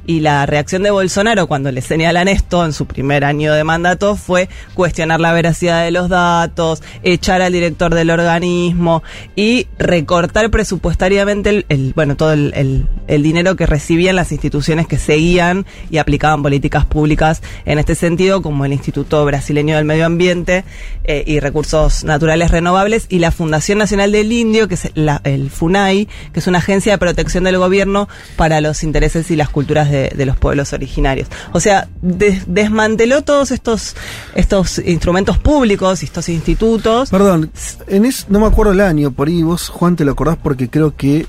Y 0.05 0.21
la 0.21 0.45
reacción 0.45 0.81
de 0.83 0.89
Bolsonaro 0.91 1.47
cuando 1.47 1.71
le 1.71 1.81
señalan 1.81 2.27
esto 2.27 2.65
en 2.65 2.73
su 2.73 2.85
primer 2.87 3.23
año 3.23 3.53
de 3.53 3.63
mandato 3.63 4.15
fue 4.15 4.49
cuestionar 4.73 5.19
la 5.19 5.31
veracidad 5.31 5.83
de 5.83 5.91
los 5.91 6.09
datos, 6.09 6.81
echar 7.03 7.41
al 7.41 7.53
director 7.53 7.93
del 7.93 8.09
organismo 8.09 9.03
y 9.35 9.67
recortar 9.77 10.49
presupuestariamente 10.49 11.49
el, 11.51 11.65
el- 11.69 11.93
bueno 11.95 12.15
todo 12.17 12.33
el, 12.33 12.51
el- 12.55 12.87
el 13.11 13.23
dinero 13.23 13.55
que 13.55 13.65
recibían 13.65 14.15
las 14.15 14.31
instituciones 14.31 14.87
que 14.87 14.97
seguían 14.97 15.65
y 15.89 15.97
aplicaban 15.97 16.41
políticas 16.41 16.85
públicas 16.85 17.41
en 17.65 17.77
este 17.77 17.93
sentido, 17.95 18.41
como 18.41 18.65
el 18.65 18.73
Instituto 18.73 19.23
Brasileño 19.25 19.75
del 19.75 19.85
Medio 19.85 20.05
Ambiente 20.05 20.63
eh, 21.03 21.23
y 21.27 21.39
Recursos 21.39 22.03
Naturales 22.03 22.49
Renovables 22.51 23.05
y 23.09 23.19
la 23.19 23.31
Fundación 23.31 23.77
Nacional 23.77 24.11
del 24.11 24.31
Indio, 24.31 24.67
que 24.67 24.75
es 24.75 24.91
la- 24.95 25.21
el 25.23 25.49
FUNAI, 25.49 26.07
que 26.33 26.39
es 26.39 26.47
una 26.47 26.59
agencia 26.59 26.93
de 26.93 26.97
protección 26.97 27.43
del 27.43 27.57
gobierno 27.57 28.07
para 28.37 28.61
los 28.61 28.83
intereses 28.83 29.29
y 29.29 29.35
las 29.35 29.49
culturas 29.49 29.91
de, 29.91 30.09
de 30.15 30.25
los 30.25 30.37
pueblos 30.37 30.73
originarios. 30.73 31.27
O 31.51 31.59
sea, 31.59 31.89
des- 32.01 32.43
desmanteló 32.47 33.21
todos 33.23 33.51
estos, 33.51 33.95
estos 34.35 34.79
instrumentos 34.79 35.37
públicos 35.37 36.01
y 36.01 36.05
estos 36.05 36.29
institutos. 36.29 37.09
Perdón, 37.09 37.51
en 37.87 38.05
es, 38.05 38.27
no 38.29 38.39
me 38.39 38.45
acuerdo 38.47 38.71
el 38.71 38.79
año, 38.81 39.11
por 39.11 39.27
ahí 39.27 39.43
vos, 39.43 39.67
Juan, 39.69 39.95
te 39.95 40.05
lo 40.05 40.13
acordás 40.13 40.37
porque 40.41 40.69
creo 40.69 40.95
que 40.95 41.27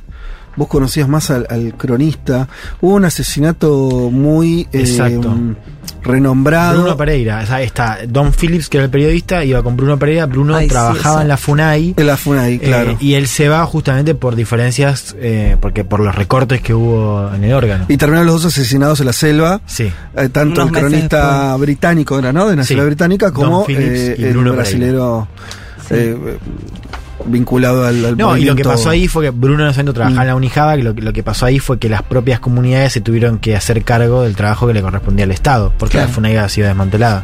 vos 0.57 0.69
conocías 0.69 1.09
más 1.09 1.31
al, 1.31 1.47
al 1.51 1.75
cronista. 1.77 2.49
Hubo 2.81 2.95
un 2.95 3.05
asesinato 3.05 4.11
muy 4.11 4.69
eh, 4.73 4.85
renombrado. 6.03 6.81
Bruno 6.83 6.97
Pereira, 6.97 7.41
o 7.43 7.47
sea, 7.47 7.63
está 7.63 7.99
Don 8.09 8.33
Phillips, 8.33 8.69
que 8.69 8.79
era 8.79 8.85
el 8.85 8.91
periodista, 8.91 9.45
iba 9.45 9.63
con 9.63 9.77
Bruno 9.77 9.99
Pereira. 9.99 10.27
Bruno 10.27 10.57
Ay, 10.57 10.69
trabajaba 10.69 11.23
en 11.23 11.29
la 11.29 11.37
FUNAI. 11.37 11.95
En 11.97 12.07
la 12.07 12.17
FUNAI, 12.17 12.55
eh, 12.55 12.59
claro. 12.61 12.97
y 13.01 13.15
él 13.15 13.27
se 13.29 13.49
va 13.49 13.65
justamente 13.67 14.15
por 14.15 14.35
diferencias, 14.35 15.15
eh, 15.19 15.57
porque 15.61 15.85
por 15.85 16.01
los 16.01 16.15
recortes 16.15 16.61
que 16.61 16.75
hubo 16.75 17.31
en 17.35 17.45
el 17.45 17.53
órgano. 17.53 17.87
y 17.89 17.97
terminaron 17.97 18.27
los 18.27 18.43
dos 18.43 18.53
asesinados 18.53 19.01
en 19.01 19.07
la 19.07 19.13
selva. 19.13 19.61
Sí. 19.67 19.93
Eh, 20.17 20.29
tanto 20.31 20.63
Unos 20.63 20.75
el 20.77 20.81
cronista 20.81 21.55
británico 21.57 22.19
era, 22.19 22.33
¿no? 22.33 22.49
De 22.49 22.57
nacionalidad 22.57 22.85
Sí. 22.85 22.95
británica, 22.95 23.33
como 23.33 23.65
eh, 23.69 24.17
el 24.19 24.37
brasilero 24.39 25.29
Sí. 25.89 26.15
Vinculado 27.27 27.85
al, 27.87 28.05
al 28.05 28.17
No, 28.17 28.37
y 28.37 28.45
lo 28.45 28.55
que 28.55 28.65
pasó 28.65 28.91
ahí 28.91 29.09
fue 29.09 29.25
que 29.25 29.31
Bruno 29.31 29.65
en 29.65 29.71
ese 29.71 29.79
momento 29.81 29.95
trabajaba 29.95 30.21
Mm. 30.21 30.23
en 30.23 30.29
la 30.29 30.35
Unijava, 30.37 30.77
que 30.77 30.83
lo, 30.83 30.95
que- 30.95 31.03
lo 31.03 31.13
que 31.13 31.23
pasó 31.23 31.47
ahí 31.47 31.59
fue 31.59 31.79
que 31.79 31.89
las 31.89 32.03
propias 32.03 32.41
comunidades 32.41 32.93
se 32.93 33.01
tuvieron 33.01 33.39
que 33.39 33.57
hacer 33.57 33.83
cargo 33.85 34.23
del 34.23 34.37
trabajo 34.37 34.67
que 34.67 34.75
le 34.75 34.83
correspondía 34.83 35.25
al 35.25 35.31
Estado, 35.33 35.73
porque 35.79 35.93
Claro. 35.93 36.09
la 36.09 36.15
FUNAI 36.15 36.37
había 36.37 36.49
sido 36.49 36.67
desmantelada. 36.69 37.23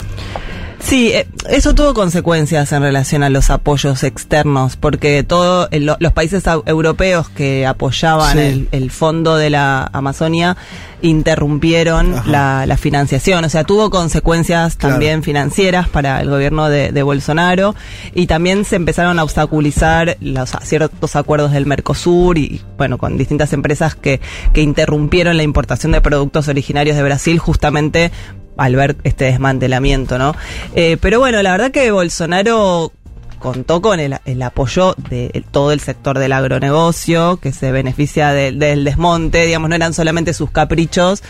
Sí, 0.80 1.08
eh, 1.12 1.26
eso 1.50 1.74
tuvo 1.74 1.92
consecuencias 1.92 2.70
en 2.72 2.82
relación 2.82 3.22
a 3.24 3.30
los 3.30 3.50
apoyos 3.50 4.04
externos, 4.04 4.76
porque 4.76 5.22
todos 5.24 5.68
los 5.72 6.12
países 6.12 6.44
europeos 6.66 7.28
que 7.28 7.66
apoyaban 7.66 8.32
Sí. 8.34 8.38
el, 8.38 8.68
el 8.72 8.90
fondo 8.90 9.36
de 9.36 9.50
la 9.50 9.90
Amazonia 9.92 10.56
interrumpieron 11.02 12.14
la, 12.26 12.64
la 12.66 12.76
financiación, 12.76 13.44
o 13.44 13.48
sea, 13.48 13.64
tuvo 13.64 13.90
consecuencias 13.90 14.76
Claro. 14.76 14.94
también 14.94 15.22
financieras 15.22 15.88
para 15.88 16.20
el 16.20 16.30
gobierno 16.30 16.68
de, 16.68 16.90
de 16.92 17.02
Bolsonaro 17.02 17.74
y 18.14 18.26
también 18.26 18.64
se 18.64 18.76
empezaron 18.76 19.18
a 19.18 19.24
obstaculizar 19.24 20.16
los 20.20 20.50
ciertos 20.62 21.16
acuerdos 21.16 21.52
del 21.52 21.66
Mercosur 21.66 22.38
y 22.38 22.60
bueno, 22.76 22.98
con 22.98 23.16
distintas 23.18 23.52
empresas 23.52 23.94
que, 23.94 24.20
que 24.52 24.62
interrumpieron 24.62 25.36
la 25.36 25.42
importación 25.42 25.92
de 25.92 26.00
productos 26.00 26.48
originarios 26.48 26.96
de 26.96 27.02
Brasil 27.02 27.38
justamente 27.38 28.10
al 28.58 28.76
ver 28.76 28.96
este 29.04 29.24
desmantelamiento, 29.24 30.18
¿no? 30.18 30.34
Eh, 30.74 30.98
pero 31.00 31.18
bueno, 31.18 31.42
la 31.42 31.52
verdad 31.52 31.70
que 31.70 31.90
Bolsonaro 31.90 32.92
contó 33.38 33.80
con 33.82 34.00
el, 34.00 34.16
el 34.24 34.42
apoyo 34.42 34.94
de 35.10 35.30
el- 35.34 35.44
todo 35.44 35.72
el 35.72 35.80
sector 35.80 36.18
del 36.18 36.32
agronegocio, 36.32 37.38
que 37.38 37.52
se 37.52 37.72
beneficia 37.72 38.32
de- 38.32 38.52
del 38.52 38.84
desmonte, 38.84 39.44
digamos, 39.46 39.68
no 39.68 39.76
eran 39.76 39.94
solamente 39.94 40.34
sus 40.34 40.50
caprichos. 40.50 41.22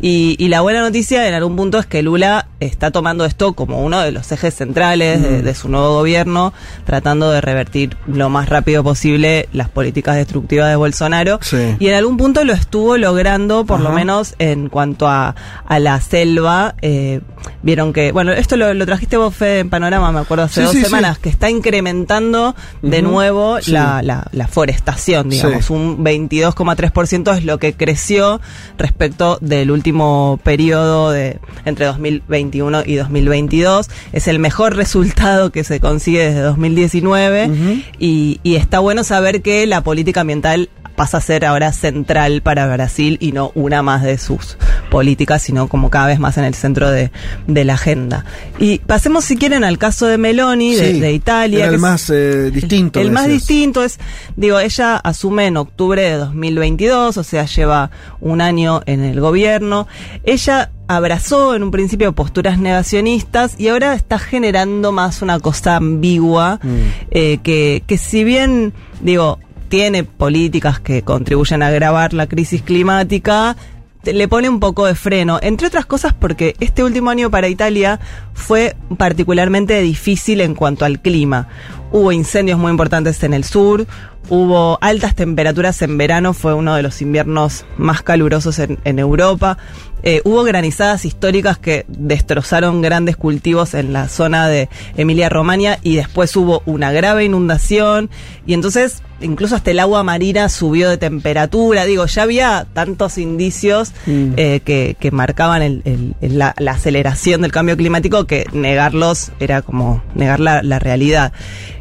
Y, 0.00 0.36
y 0.38 0.48
la 0.48 0.60
buena 0.60 0.80
noticia 0.80 1.26
en 1.28 1.34
algún 1.34 1.56
punto 1.56 1.78
es 1.78 1.86
que 1.86 2.02
Lula 2.02 2.46
está 2.60 2.90
tomando 2.90 3.24
esto 3.24 3.52
como 3.54 3.82
uno 3.84 4.00
de 4.00 4.12
los 4.12 4.30
ejes 4.32 4.54
centrales 4.54 5.20
de, 5.22 5.42
de 5.42 5.54
su 5.54 5.68
nuevo 5.68 5.94
gobierno, 5.94 6.52
tratando 6.84 7.30
de 7.30 7.40
revertir 7.40 7.96
lo 8.06 8.28
más 8.28 8.48
rápido 8.48 8.82
posible 8.84 9.48
las 9.52 9.68
políticas 9.68 10.16
destructivas 10.16 10.68
de 10.68 10.76
Bolsonaro. 10.76 11.38
Sí. 11.42 11.76
Y 11.78 11.88
en 11.88 11.94
algún 11.94 12.16
punto 12.16 12.44
lo 12.44 12.52
estuvo 12.52 12.96
logrando, 12.96 13.64
por 13.64 13.80
lo 13.80 13.90
menos 13.90 14.34
en 14.38 14.68
cuanto 14.68 15.08
a, 15.08 15.34
a 15.66 15.78
la 15.78 16.00
selva. 16.00 16.74
eh, 16.82 17.20
vieron 17.62 17.92
que, 17.92 18.12
bueno, 18.12 18.32
esto 18.32 18.56
lo, 18.56 18.72
lo 18.74 18.86
trajiste 18.86 19.16
vos, 19.16 19.34
Fede, 19.34 19.60
en 19.60 19.70
Panorama, 19.70 20.10
me 20.12 20.20
acuerdo, 20.20 20.44
hace 20.44 20.60
Sí, 20.60 20.62
dos 20.62 20.72
sí. 20.72 20.82
semanas, 20.82 21.18
que 21.18 21.28
está 21.28 21.48
incrementando 21.52 22.56
de 22.82 23.02
nuevo 23.02 23.60
Sí. 23.60 23.70
la, 23.70 24.02
la, 24.02 24.26
la 24.32 24.46
forestación, 24.48 25.28
digamos. 25.30 25.66
Sí. 25.66 25.72
Un 25.72 25.98
22,3% 26.04 27.36
es 27.36 27.44
lo 27.44 27.58
que 27.58 27.74
creció 27.74 28.40
respecto 28.78 29.38
del 29.40 29.70
último 29.70 30.40
periodo 30.42 31.10
de 31.10 31.38
entre 31.64 31.86
2021 31.86 32.82
y 32.86 32.96
2022. 32.96 33.88
Es 34.12 34.28
el 34.28 34.38
mejor 34.38 34.74
resultado 34.82 35.52
que 35.52 35.64
se 35.64 35.80
consigue 35.80 36.24
desde 36.26 36.40
2019 36.40 37.46
Ujú. 37.46 37.82
y, 37.98 38.40
y 38.42 38.56
está 38.56 38.78
bueno 38.80 39.04
saber 39.04 39.42
que 39.42 39.66
la 39.66 39.82
política 39.82 40.22
ambiental 40.22 40.68
pasa 40.96 41.16
a 41.18 41.20
ser 41.22 41.46
ahora 41.46 41.72
central 41.72 42.42
para 42.42 42.66
Brasil 42.72 43.16
y 43.20 43.32
no 43.32 43.50
una 43.54 43.82
más 43.82 44.02
de 44.02 44.18
sus 44.18 44.58
políticas, 44.92 45.40
sino 45.40 45.68
como 45.68 45.88
cada 45.88 46.06
vez 46.08 46.20
más 46.20 46.36
en 46.36 46.44
el 46.44 46.54
centro 46.54 46.90
de, 46.90 47.10
de 47.46 47.64
la 47.64 47.74
agenda. 47.74 48.26
Y 48.58 48.78
pasemos, 48.80 49.24
si 49.24 49.36
quieren, 49.36 49.64
al 49.64 49.78
caso 49.78 50.06
de 50.06 50.18
Meloni, 50.18 50.74
de, 50.74 50.92
Sí, 50.92 51.00
de 51.00 51.12
Italia. 51.14 51.64
Era 51.64 51.72
el 51.72 51.78
más 51.80 52.10
eh, 52.10 52.50
distinto. 52.50 53.00
el 53.00 53.10
más 53.10 53.26
distinto 53.26 53.82
es, 53.82 53.98
digo, 54.36 54.60
ella 54.60 54.96
asume 54.98 55.46
en 55.46 55.56
octubre 55.56 56.02
de 56.02 56.16
2022, 56.18 57.16
o 57.16 57.22
sea, 57.24 57.46
lleva 57.46 57.90
un 58.20 58.42
año 58.42 58.82
en 58.84 59.02
el 59.02 59.18
gobierno. 59.18 59.88
Ella 60.24 60.70
abrazó 60.88 61.54
en 61.54 61.62
un 61.62 61.70
principio 61.70 62.12
posturas 62.12 62.58
negacionistas 62.58 63.54
y 63.58 63.68
ahora 63.68 63.94
está 63.94 64.18
generando 64.18 64.92
más 64.92 65.22
una 65.22 65.40
cosa 65.40 65.76
ambigua, 65.76 66.60
Mm. 66.62 66.68
eh, 67.12 67.38
que, 67.42 67.82
que 67.86 67.96
si 67.96 68.24
bien, 68.24 68.74
digo, 69.00 69.38
tiene 69.70 70.04
políticas 70.04 70.80
que 70.80 71.00
contribuyen 71.00 71.62
a 71.62 71.68
agravar 71.68 72.12
la 72.12 72.26
crisis 72.26 72.60
climática, 72.60 73.56
le 74.04 74.28
pone 74.28 74.48
un 74.48 74.60
poco 74.60 74.86
de 74.86 74.94
freno, 74.94 75.38
entre 75.42 75.68
otras 75.68 75.86
cosas 75.86 76.12
porque 76.12 76.56
este 76.60 76.82
último 76.82 77.10
año 77.10 77.30
para 77.30 77.48
Italia 77.48 78.00
fue 78.34 78.76
particularmente 78.96 79.80
difícil 79.80 80.40
en 80.40 80.54
cuanto 80.54 80.84
al 80.84 81.00
clima. 81.00 81.48
Hubo 81.90 82.12
incendios 82.12 82.58
muy 82.58 82.70
importantes 82.70 83.22
en 83.22 83.34
el 83.34 83.44
sur, 83.44 83.86
hubo 84.30 84.78
altas 84.80 85.14
temperaturas 85.14 85.82
en 85.82 85.98
verano, 85.98 86.32
fue 86.32 86.54
uno 86.54 86.74
de 86.74 86.82
los 86.82 87.02
inviernos 87.02 87.66
más 87.76 88.02
calurosos 88.02 88.58
en, 88.58 88.78
en 88.84 88.98
Europa. 88.98 89.58
Eh, 90.04 90.20
hubo 90.24 90.42
granizadas 90.42 91.04
históricas 91.04 91.58
que 91.58 91.84
destrozaron 91.88 92.80
grandes 92.82 93.16
cultivos 93.16 93.74
en 93.74 93.92
la 93.92 94.08
zona 94.08 94.48
de 94.48 94.68
Emilia 94.96 95.28
Romagna 95.28 95.78
y 95.82 95.94
después 95.94 96.34
hubo 96.34 96.62
una 96.66 96.90
grave 96.90 97.24
inundación 97.24 98.10
y 98.44 98.54
entonces 98.54 99.00
incluso 99.20 99.54
hasta 99.54 99.70
el 99.70 99.78
agua 99.78 100.02
marina 100.02 100.48
subió 100.48 100.90
de 100.90 100.96
temperatura. 100.98 101.84
Digo, 101.84 102.04
ya 102.06 102.22
había 102.24 102.66
tantos 102.72 103.16
indicios 103.18 103.92
Mm. 104.06 104.32
eh, 104.36 104.60
que, 104.64 104.96
que 104.98 105.12
marcaban 105.12 105.62
el- 105.62 105.82
el- 105.84 106.16
el- 106.20 106.36
la, 106.38 106.56
la 106.58 106.72
aceleración 106.72 107.42
del 107.42 107.52
cambio 107.52 107.76
climático 107.76 108.21
que 108.26 108.46
negarlos 108.52 109.32
era 109.40 109.62
como 109.62 110.02
negar 110.14 110.40
la, 110.40 110.62
la 110.62 110.78
realidad. 110.78 111.32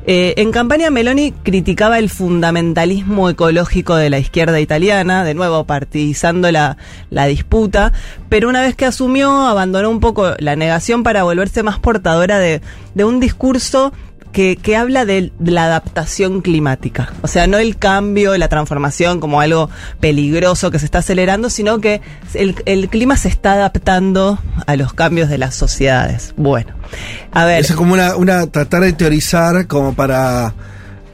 Eh, 0.07 0.33
en 0.38 0.51
campaña 0.51 0.89
Meloni 0.89 1.31
criticaba 1.31 2.00
el 2.00 2.10
fundamentalismo 2.10 3.29
ecológico 3.29 3.95
de 3.95 4.10
la 4.10 4.17
izquierda 4.17 4.60
italiana, 4.60 5.24
de 5.24 5.36
nuevo 5.36 5.65
partidizando 5.65 6.51
la, 6.51 6.77
la 7.12 7.25
disputa, 7.27 7.93
pero 8.27 8.50
una 8.50 8.62
vez 8.62 8.75
que 8.75 8.86
asumió 8.86 9.29
abandonó 9.48 9.92
un 9.92 10.00
poco 10.00 10.33
la 10.39 10.55
negación 10.55 11.03
para 11.03 11.24
volverse 11.24 11.61
más 11.61 11.77
portadora 11.77 12.39
de, 12.39 12.61
de 12.96 13.05
un 13.05 13.20
discurso 13.20 13.94
que, 14.31 14.55
que 14.55 14.75
habla 14.75 15.05
de, 15.05 15.31
la 15.39 15.65
adaptación 15.65 16.41
climática. 16.41 17.13
O 17.22 17.27
sea, 17.27 17.48
no 17.48 17.57
el 17.57 17.77
cambio, 17.77 18.37
la 18.37 18.48
transformación 18.48 19.20
como 19.20 19.41
algo 19.41 19.70
peligroso 20.00 20.72
que 20.72 20.79
se 20.79 20.85
está 20.85 21.00
acelerando, 21.00 21.50
sino 21.50 21.79
que 21.79 22.01
el, 22.33 22.55
el 22.65 22.89
clima 22.89 23.17
se 23.17 23.29
está 23.29 23.53
adaptando 23.53 24.39
a 24.65 24.75
los 24.75 24.94
cambios 24.94 25.29
de 25.29 25.37
las 25.37 25.55
sociedades. 25.55 26.33
Bueno, 26.37 26.74
a 27.31 27.46
ver. 27.46 27.61
Es 27.61 27.74
como 27.74 27.94
una, 27.94 28.15
una 28.15 28.48
tratar 28.48 28.81
de 28.81 28.94
teorizar 28.94 29.67
como 29.67 29.94
para 29.94 30.53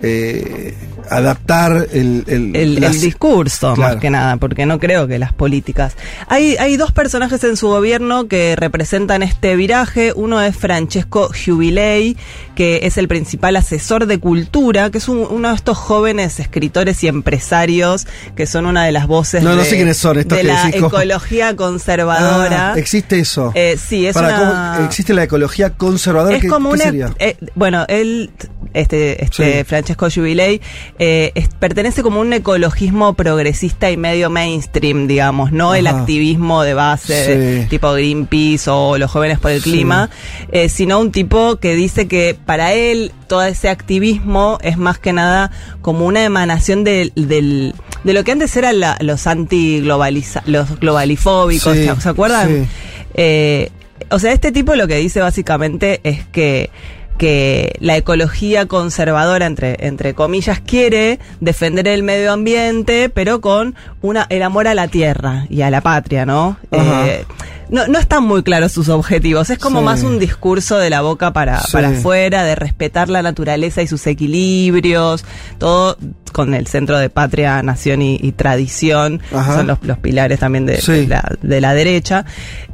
eh, 0.02 0.76
adaptar 1.10 1.88
el, 1.92 2.24
el, 2.28 2.56
el, 2.56 3.00
discurso, 3.02 3.76
más 3.76 3.96
que 3.96 4.10
nada, 4.10 4.38
porque 4.38 4.66
no 4.66 4.80
creo 4.80 5.08
que 5.08 5.18
las 5.20 5.34
políticas. 5.34 5.96
Hay, 6.28 6.56
hay 6.58 6.78
dos 6.78 6.92
personajes 6.92 7.44
en 7.44 7.58
su 7.58 7.68
gobierno 7.68 8.28
que 8.28 8.56
representan 8.56 9.24
este 9.24 9.56
viraje. 9.56 10.14
Uno 10.16 10.42
es 10.42 10.56
Francesco 10.56 11.30
Jubilei, 11.34 12.16
que 12.56 12.82
es 12.84 12.98
el 12.98 13.08
principal 13.08 13.56
asesor 13.56 14.06
de 14.06 14.20
cultura, 14.20 14.90
que 14.92 14.98
es 15.00 15.08
un- 15.08 15.26
uno 15.30 15.50
de 15.50 15.56
estos 15.56 15.78
jóvenes 15.78 16.40
escritores 16.40 17.04
y 17.04 17.08
empresarios 17.08 18.06
que 18.36 18.46
son 18.46 18.66
una 18.66 18.86
de 18.86 18.92
las 18.92 19.08
voces 19.08 19.42
No, 19.44 19.52
no 19.56 19.62
de, 19.64 19.66
sé 19.66 19.78
quiénes 19.78 19.98
son 19.98 20.20
estos 20.20 20.38
de 20.38 20.42
que 20.44 20.48
la 20.48 20.70
ecología 20.70 21.56
conservadora. 21.56 22.74
Ah, 22.74 22.78
existe 22.80 23.20
eso. 23.20 23.52
Eh, 23.56 23.78
sí, 23.84 24.06
es 24.06 24.14
Para, 24.14 24.28
una... 24.42 24.74
¿cómo 24.76 24.86
existe 24.88 25.14
la 25.14 25.24
ecología 25.24 25.72
conservadora. 25.72 26.36
Es 26.36 26.42
¿Qué, 26.42 26.48
como 26.50 26.70
qué 26.70 26.76
una. 26.76 26.84
sería? 26.84 27.14
eh, 27.20 27.38
bueno, 27.56 27.86
él, 27.88 28.30
este, 28.74 29.24
este 29.24 29.60
Sí. 29.60 29.64
Francesco 29.64 29.87
Jubilei, 29.96 30.62
eh, 31.00 31.32
es- 31.36 31.48
pertenece 31.50 32.04
como 32.04 32.20
un 32.20 32.34
ecologismo 32.34 33.14
progresista 33.14 33.90
y 33.92 33.98
medio 33.98 34.30
mainstream, 34.30 35.08
digamos, 35.08 35.52
no 35.52 35.76
el 35.76 35.88
activismo 35.88 36.64
de 36.64 36.74
base, 36.74 37.62
Sí. 37.64 37.68
tipo 37.70 37.92
Greenpeace 37.94 38.70
o 38.70 38.98
los 38.98 39.10
jóvenes 39.12 39.40
por 39.40 39.52
el 39.52 39.62
Sí. 39.62 39.72
clima, 39.72 40.10
eh, 40.52 40.70
sino 40.70 41.00
un 41.00 41.12
tipo 41.12 41.58
que 41.58 41.76
dice 41.76 42.08
que 42.08 42.36
para 42.46 42.74
él 42.74 43.12
todo 43.28 43.44
ese 43.44 43.70
activismo 43.70 44.58
es 44.62 44.78
más 44.78 45.00
que 45.00 45.14
nada 45.14 45.52
como 45.82 46.06
una 46.06 46.24
emanación 46.24 46.84
del, 46.84 47.12
del- 47.16 47.74
de 48.04 48.14
lo 48.14 48.24
que 48.24 48.32
antes 48.32 48.56
eran 48.56 48.80
la- 48.80 48.98
los 49.02 49.28
anti-globaliza, 49.28 50.44
los 50.46 50.80
globalifóbicos, 50.80 51.76
Sí, 51.76 51.86
¿se- 51.86 52.02
¿se 52.02 52.10
acuerdan? 52.10 52.48
sí. 52.66 52.70
Eh, 53.16 53.72
o 54.12 54.20
sea, 54.20 54.32
este 54.32 54.52
tipo 54.52 54.76
lo 54.76 54.88
que 54.88 54.96
dice 54.98 55.20
básicamente 55.20 56.00
es 56.04 56.26
que 56.28 56.70
que 57.18 57.76
la 57.80 57.98
ecología 57.98 58.66
conservadora, 58.68 59.46
entre, 59.46 59.88
entre 59.88 60.14
comillas, 60.14 60.60
quiere 60.60 61.20
defender 61.40 61.88
el 61.88 62.04
medio 62.04 62.32
ambiente, 62.32 63.10
pero 63.10 63.42
con 63.42 63.76
una, 64.02 64.28
el 64.30 64.44
amor 64.44 64.68
a 64.68 64.76
la 64.76 64.88
tierra 64.88 65.46
y 65.50 65.62
a 65.62 65.70
la 65.70 65.82
patria, 65.82 66.26
¿no? 66.26 66.58
Eh, 66.72 67.26
no, 67.70 67.88
no 67.88 68.00
están 68.00 68.24
muy 68.24 68.44
claros 68.44 68.72
sus 68.72 68.90
objetivos, 68.90 69.50
es 69.50 69.58
como 69.60 69.80
Sí. 69.80 69.86
más 69.86 70.04
un 70.04 70.20
discurso 70.20 70.78
de 70.78 70.90
la 70.90 71.02
boca 71.02 71.34
para, 71.34 71.60
Sí. 71.62 71.72
para 71.74 71.90
afuera, 71.90 72.44
de 72.44 72.56
respetar 72.56 73.10
la 73.10 73.22
naturaleza 73.22 73.82
y 73.82 73.88
sus 73.88 74.06
equilibrios, 74.08 75.26
todo 75.58 75.98
con 76.32 76.54
el 76.54 76.68
centro 76.68 76.98
de 77.00 77.10
patria, 77.10 77.62
nación 77.64 78.02
y, 78.02 78.20
y 78.22 78.32
tradición, 78.34 79.22
Ajá. 79.34 79.56
son 79.58 79.68
los, 79.68 79.80
los 79.84 79.98
pilares 79.98 80.40
también 80.40 80.66
de, 80.66 80.80
Sí. 80.82 80.92
de 80.92 81.08
la, 81.08 81.32
de 81.42 81.62
la 81.62 81.74
derecha. 81.74 82.26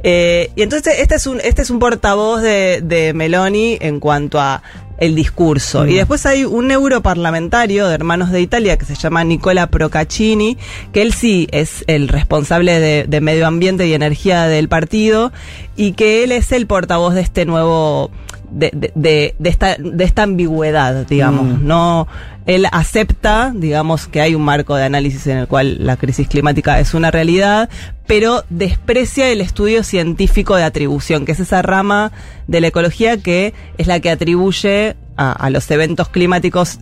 Eh, 0.02 0.50
y 0.56 0.62
entonces 0.62 0.94
este 0.98 1.14
es 1.14 1.26
un, 1.26 1.40
este 1.42 1.62
es 1.62 1.70
un 1.70 1.78
portavoz 1.78 2.42
de, 2.42 2.80
de 2.82 3.14
Meloni 3.14 3.78
en 3.80 4.00
cuanto 4.00 4.38
a 4.40 4.62
el 4.98 5.14
discurso. 5.14 5.86
Y 5.86 5.94
después 5.94 6.24
hay 6.26 6.44
un 6.44 6.70
europarlamentario 6.70 7.88
de 7.88 7.94
Hermanos 7.94 8.30
de 8.30 8.40
Italia 8.40 8.76
que 8.76 8.84
se 8.84 8.94
llama 8.94 9.24
Nicola 9.24 9.68
Procaccini, 9.68 10.56
que 10.92 11.02
él 11.02 11.12
sí 11.12 11.48
es 11.50 11.84
el 11.86 12.08
responsable 12.08 12.78
de, 12.80 13.04
de 13.08 13.20
medio 13.20 13.46
ambiente 13.46 13.86
y 13.86 13.94
energía 13.94 14.46
del 14.46 14.68
partido, 14.68 15.32
y 15.76 15.92
que 15.92 16.24
él 16.24 16.32
es 16.32 16.52
el 16.52 16.66
portavoz 16.66 17.14
de 17.14 17.22
este 17.22 17.44
nuevo 17.44 18.10
de, 18.54 18.70
de, 18.94 19.34
de, 19.38 19.48
esta, 19.48 19.76
de 19.78 20.04
esta 20.04 20.22
ambigüedad, 20.22 21.06
digamos. 21.06 21.60
Mm. 21.60 21.66
No, 21.66 22.06
él 22.46 22.66
acepta, 22.70 23.52
digamos, 23.54 24.06
que 24.06 24.20
hay 24.20 24.34
un 24.34 24.42
marco 24.42 24.76
de 24.76 24.84
análisis 24.84 25.26
en 25.26 25.38
el 25.38 25.48
cual 25.48 25.84
la 25.84 25.96
crisis 25.96 26.28
climática 26.28 26.78
es 26.78 26.94
una 26.94 27.10
realidad, 27.10 27.68
pero 28.06 28.44
desprecia 28.50 29.28
el 29.30 29.40
estudio 29.40 29.82
científico 29.82 30.54
de 30.56 30.62
atribución, 30.62 31.24
que 31.24 31.32
es 31.32 31.40
esa 31.40 31.62
rama 31.62 32.12
de 32.46 32.60
la 32.60 32.68
ecología 32.68 33.16
que 33.16 33.54
es 33.76 33.86
la 33.86 34.00
que 34.00 34.10
atribuye 34.10 34.96
a, 35.16 35.32
a 35.32 35.50
los 35.50 35.70
eventos 35.70 36.08
climáticos 36.08 36.78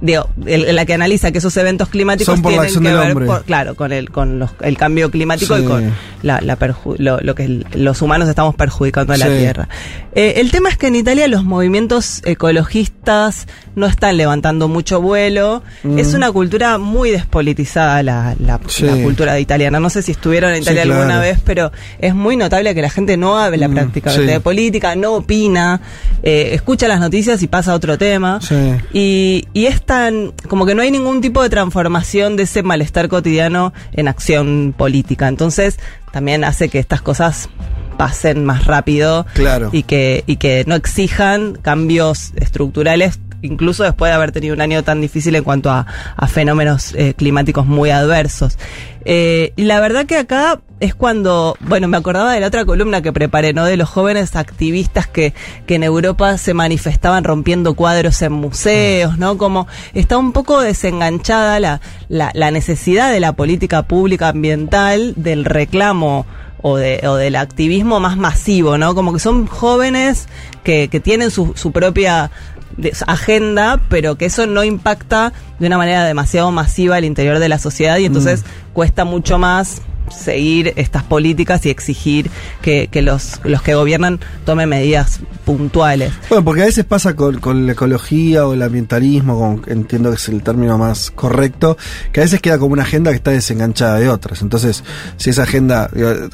digo, 0.00 0.28
el- 0.46 0.74
la 0.74 0.84
que 0.86 0.94
analiza 0.94 1.30
que 1.32 1.38
esos 1.38 1.56
eventos 1.56 1.88
climáticos 1.88 2.34
Son 2.34 2.42
por 2.42 2.52
la 2.52 2.58
tienen 2.62 2.66
acción 2.66 2.82
que 2.84 2.90
del 2.90 2.98
ver, 2.98 3.08
hombre. 3.10 3.26
por- 3.26 3.44
claro, 3.44 3.74
con 3.74 3.92
el 3.92 4.10
con 4.10 4.38
los- 4.38 4.50
el 4.60 4.76
cambio 4.76 5.10
climático 5.10 5.56
Sí. 5.56 5.62
y 5.62 5.66
con 5.66 5.92
la, 6.22 6.40
la 6.40 6.58
perju- 6.58 6.96
lo, 6.98 7.18
lo 7.20 7.34
que 7.34 7.44
el- 7.44 7.66
los 7.74 8.00
humanos 8.02 8.28
estamos 8.28 8.54
perjudicando 8.54 9.12
a 9.12 9.16
la 9.16 9.26
Sí. 9.26 9.32
Tierra. 9.38 9.68
Eh, 10.14 10.34
el 10.36 10.50
tema 10.50 10.68
es 10.68 10.76
que 10.76 10.88
en 10.88 10.96
Italia 10.96 11.28
los 11.28 11.44
movimientos 11.44 12.22
ecologistas 12.24 13.46
no 13.76 13.86
están 13.86 14.16
levantando 14.16 14.68
mucho 14.68 15.00
vuelo. 15.00 15.62
Mm. 15.84 15.98
Es 15.98 16.14
una 16.14 16.30
cultura 16.32 16.78
muy 16.78 17.10
despolitizada 17.10 18.02
la, 18.02 18.34
la, 18.44 18.58
Sí. 18.66 18.84
la 18.84 18.94
cultura 19.02 19.38
italiana. 19.38 19.78
No 19.80 19.90
sé 19.90 20.02
si 20.02 20.12
estuvieron 20.12 20.52
en 20.52 20.62
Italia 20.62 20.82
alguna 20.82 21.04
claro. 21.04 21.20
vez, 21.20 21.38
pero 21.44 21.72
es 22.00 22.14
muy 22.14 22.36
notable 22.36 22.74
que 22.74 22.82
la 22.82 22.90
gente 22.90 23.16
no 23.16 23.38
habla 23.38 23.68
Mm, 23.68 23.74
prácticamente 23.74 24.32
de 24.32 24.40
política, 24.40 24.96
no 24.96 25.14
opina, 25.14 25.80
eh, 26.22 26.50
escucha 26.52 26.88
las 26.88 27.00
noticias 27.00 27.42
y 27.42 27.46
pasa 27.46 27.72
a 27.72 27.74
otro 27.74 27.96
tema. 27.96 28.40
Sí. 28.40 28.54
Y, 28.92 29.44
y 29.58 29.66
es 29.66 29.82
tan, 29.82 30.34
como 30.46 30.66
que 30.66 30.76
no 30.76 30.82
hay 30.82 30.92
ningún 30.92 31.20
tipo 31.20 31.42
de 31.42 31.50
transformación 31.50 32.36
de 32.36 32.44
ese 32.44 32.62
malestar 32.62 33.08
cotidiano 33.08 33.72
en 33.90 34.06
acción 34.06 34.72
política. 34.76 35.26
Entonces, 35.26 35.80
también 36.12 36.44
hace 36.44 36.68
que 36.68 36.78
estas 36.78 37.02
cosas 37.02 37.48
pasen 37.96 38.44
más 38.44 38.66
rápido 38.66 39.26
Claro. 39.34 39.70
y 39.72 39.82
que, 39.82 40.22
y 40.28 40.36
que 40.36 40.62
no 40.68 40.76
exijan 40.76 41.54
cambios 41.60 42.30
estructurales, 42.36 43.18
incluso 43.42 43.84
después 43.84 44.10
de 44.10 44.16
haber 44.16 44.32
tenido 44.32 44.54
un 44.54 44.60
año 44.60 44.82
tan 44.82 45.00
difícil 45.00 45.34
en 45.36 45.44
cuanto 45.44 45.70
a, 45.70 45.86
a 46.16 46.26
fenómenos 46.26 46.94
eh, 46.94 47.14
climáticos 47.14 47.66
muy 47.66 47.90
adversos. 47.90 48.58
Eh, 49.04 49.52
y 49.56 49.64
la 49.64 49.80
verdad 49.80 50.06
que 50.06 50.16
acá 50.18 50.60
es 50.80 50.94
cuando, 50.94 51.56
bueno, 51.60 51.88
me 51.88 51.96
acordaba 51.96 52.32
de 52.32 52.40
la 52.40 52.48
otra 52.48 52.64
columna 52.64 53.00
que 53.00 53.12
preparé, 53.12 53.52
¿no? 53.52 53.64
De 53.64 53.76
los 53.76 53.88
jóvenes 53.88 54.36
activistas 54.36 55.06
que, 55.06 55.34
que 55.66 55.76
en 55.76 55.82
Europa 55.82 56.36
se 56.36 56.52
manifestaban 56.52 57.24
rompiendo 57.24 57.74
cuadros 57.74 58.20
en 58.22 58.32
museos, 58.32 59.18
¿no? 59.18 59.38
Como 59.38 59.66
está 59.94 60.18
un 60.18 60.32
poco 60.32 60.60
desenganchada 60.60 61.58
la, 61.58 61.80
la, 62.08 62.30
la 62.34 62.50
necesidad 62.50 63.10
de 63.10 63.20
la 63.20 63.32
política 63.32 63.84
pública 63.84 64.28
ambiental, 64.28 65.14
del 65.16 65.44
reclamo 65.44 66.26
o, 66.60 66.76
de, 66.76 67.00
o 67.06 67.14
del 67.14 67.36
activismo 67.36 68.00
más 68.00 68.16
masivo, 68.16 68.78
¿no? 68.78 68.94
Como 68.94 69.12
que 69.12 69.20
son 69.20 69.46
jóvenes 69.46 70.28
que, 70.64 70.88
que 70.88 71.00
tienen 71.00 71.30
su, 71.30 71.54
su 71.56 71.72
propia 71.72 72.30
de- 72.76 72.92
agenda, 73.06 73.80
pero 73.88 74.16
que 74.16 74.26
eso 74.26 74.46
no 74.46 74.64
impacta 74.64 75.32
de 75.58 75.66
una 75.66 75.78
manera 75.78 76.04
demasiado 76.04 76.50
masiva 76.52 76.96
al 76.96 77.04
interior 77.04 77.38
de 77.38 77.48
la 77.48 77.58
sociedad 77.58 77.98
y 77.98 78.04
entonces 78.04 78.44
cuesta 78.72 79.04
mucho 79.04 79.38
más 79.38 79.82
seguir 80.10 80.72
estas 80.76 81.02
políticas 81.02 81.66
y 81.66 81.70
exigir 81.70 82.30
que, 82.62 82.88
que 82.90 83.02
los, 83.02 83.40
los 83.44 83.60
que 83.60 83.74
gobiernan 83.74 84.18
tomen 84.46 84.66
medidas 84.70 85.20
puntuales. 85.44 86.14
Bueno, 86.30 86.42
porque 86.44 86.62
a 86.62 86.64
veces 86.64 86.86
pasa 86.86 87.14
con, 87.14 87.40
con 87.40 87.66
la 87.66 87.72
ecología 87.72 88.46
o 88.46 88.54
el 88.54 88.62
ambientalismo, 88.62 89.38
con- 89.38 89.62
entiendo 89.70 90.08
que 90.08 90.16
es 90.16 90.26
el 90.30 90.42
término 90.42 90.78
más 90.78 91.10
correcto, 91.10 91.76
que 92.10 92.20
a 92.20 92.22
veces 92.24 92.40
queda 92.40 92.58
como 92.58 92.72
una 92.72 92.84
agenda 92.84 93.10
que 93.10 93.16
está 93.16 93.32
desenganchada 93.32 93.98
de 93.98 94.08
otras. 94.08 94.40
Entonces, 94.40 94.82
si 95.18 95.28
esa 95.28 95.42
agenda, 95.42 95.90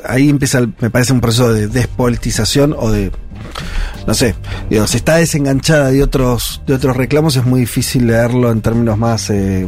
ahí 0.09 0.29
empieza, 0.29 0.61
me 0.81 0.91
parece 0.91 1.13
un 1.13 1.21
proceso 1.21 1.53
de 1.53 1.67
despolitización 1.67 2.77
o 2.79 2.93
de, 2.93 3.11
no 4.07 4.15
sé, 4.15 4.35
digo, 4.71 4.87
si 4.87 4.97
está 4.97 5.17
desenganchada 5.17 5.91
de 5.91 6.03
otros, 6.03 6.63
de 6.67 6.75
otros 6.75 6.97
reclamos, 6.97 7.37
es 7.37 7.45
muy 7.45 7.61
difícil 7.61 8.07
leerlo 8.07 8.51
en 8.51 8.61
términos 8.61 8.99
más... 8.99 9.31
eh, 9.31 9.67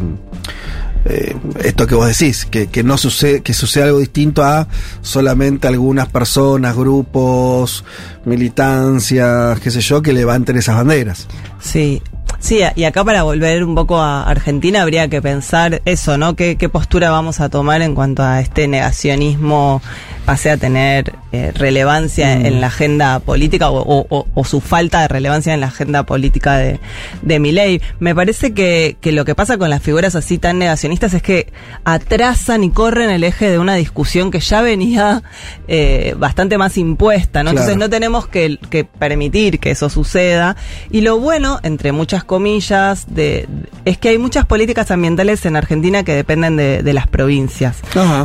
eh, 1.09 1.37
esto 1.62 1.87
que 1.87 1.94
vos 1.94 2.09
decís, 2.09 2.46
que, 2.46 2.66
que 2.66 2.83
no 2.83 2.99
sucede, 2.99 3.40
que 3.40 3.55
sucede 3.55 3.85
algo 3.85 4.01
distinto 4.01 4.42
a 4.42 4.66
solamente 5.03 5.68
algunas 5.68 6.09
personas, 6.09 6.75
grupos, 6.75 7.85
militancias, 8.25 9.61
qué 9.61 9.70
sé 9.70 9.81
yo, 9.81 10.03
que 10.03 10.12
levanten 10.12 10.57
esas 10.57 10.75
banderas. 10.75 11.29
Sí. 11.61 12.03
Sí, 12.38 12.61
y 12.75 12.85
acá 12.85 13.05
para 13.05 13.22
volver 13.22 13.64
un 13.64 13.75
poco 13.75 13.99
a 13.99 14.22
Argentina 14.25 14.83
habría 14.83 15.09
que 15.09 15.20
pensar 15.22 15.83
eso, 15.85 16.18
¿no? 16.18 16.37
¿Qué, 16.37 16.57
qué 16.57 16.68
postura 16.68 17.11
vamos 17.11 17.40
a 17.40 17.49
tomar 17.49 17.83
en 17.83 17.94
cuanto 17.94 18.22
a 18.22 18.40
este 18.40 18.68
negacionismo 18.68 19.81
pase 20.27 20.51
a 20.51 20.57
tener 20.57 21.14
eh, 21.31 21.53
relevancia 21.55 22.33
en 22.33 22.61
la 22.61 22.66
agenda 22.66 23.20
política 23.20 23.70
o, 23.70 23.79
o- 23.81 24.07
o- 24.11 24.27
o 24.35 24.44
su 24.44 24.61
falta 24.61 25.01
de 25.03 25.09
relevancia 25.09 25.55
en 25.55 25.61
la 25.61 25.68
agenda 25.68 26.03
política 26.05 26.57
de, 26.59 26.81
de 27.22 27.38
mi 27.38 27.53
ley? 27.53 27.81
Me 28.01 28.12
parece 28.14 28.53
que, 28.53 28.96
que 29.01 29.12
lo 29.12 29.25
que 29.25 29.35
pasa 29.37 29.57
con 29.57 29.70
las 29.70 29.83
figuras 29.83 30.16
así 30.16 30.38
tan 30.38 30.59
negacionistas 30.59 31.14
es 31.14 31.22
que 31.22 31.53
atrasan 31.85 32.64
y 32.64 32.70
corren 32.70 33.11
el 33.11 33.22
eje 33.25 33.51
de 33.51 33.59
una 33.61 33.77
discusión 33.77 34.31
que 34.33 34.40
ya 34.40 34.62
venía 34.62 35.22
eh, 35.68 36.14
bastante 36.18 36.59
más 36.59 36.77
impuesta, 36.77 37.42
¿no? 37.44 37.51
Entonces 37.51 37.77
no 37.77 37.88
tenemos 37.88 38.27
que, 38.27 38.59
que 38.68 38.85
permitir 38.85 39.61
que 39.61 39.70
eso 39.70 39.88
suceda. 39.88 40.57
Y 40.90 41.03
lo 41.03 41.20
bueno, 41.20 41.61
entre 41.62 41.92
muchas 41.92 42.25
comillas, 42.27 43.07
de, 43.15 43.49
es 43.85 43.99
que 43.99 44.11
hay 44.11 44.19
muchas 44.19 44.45
políticas 44.47 44.91
ambientales 44.91 45.45
en 45.47 45.57
Argentina 45.57 46.03
que 46.05 46.15
dependen 46.15 46.57
de, 46.57 46.83
de 46.83 46.93
las 46.93 47.07
provincias. 47.07 47.79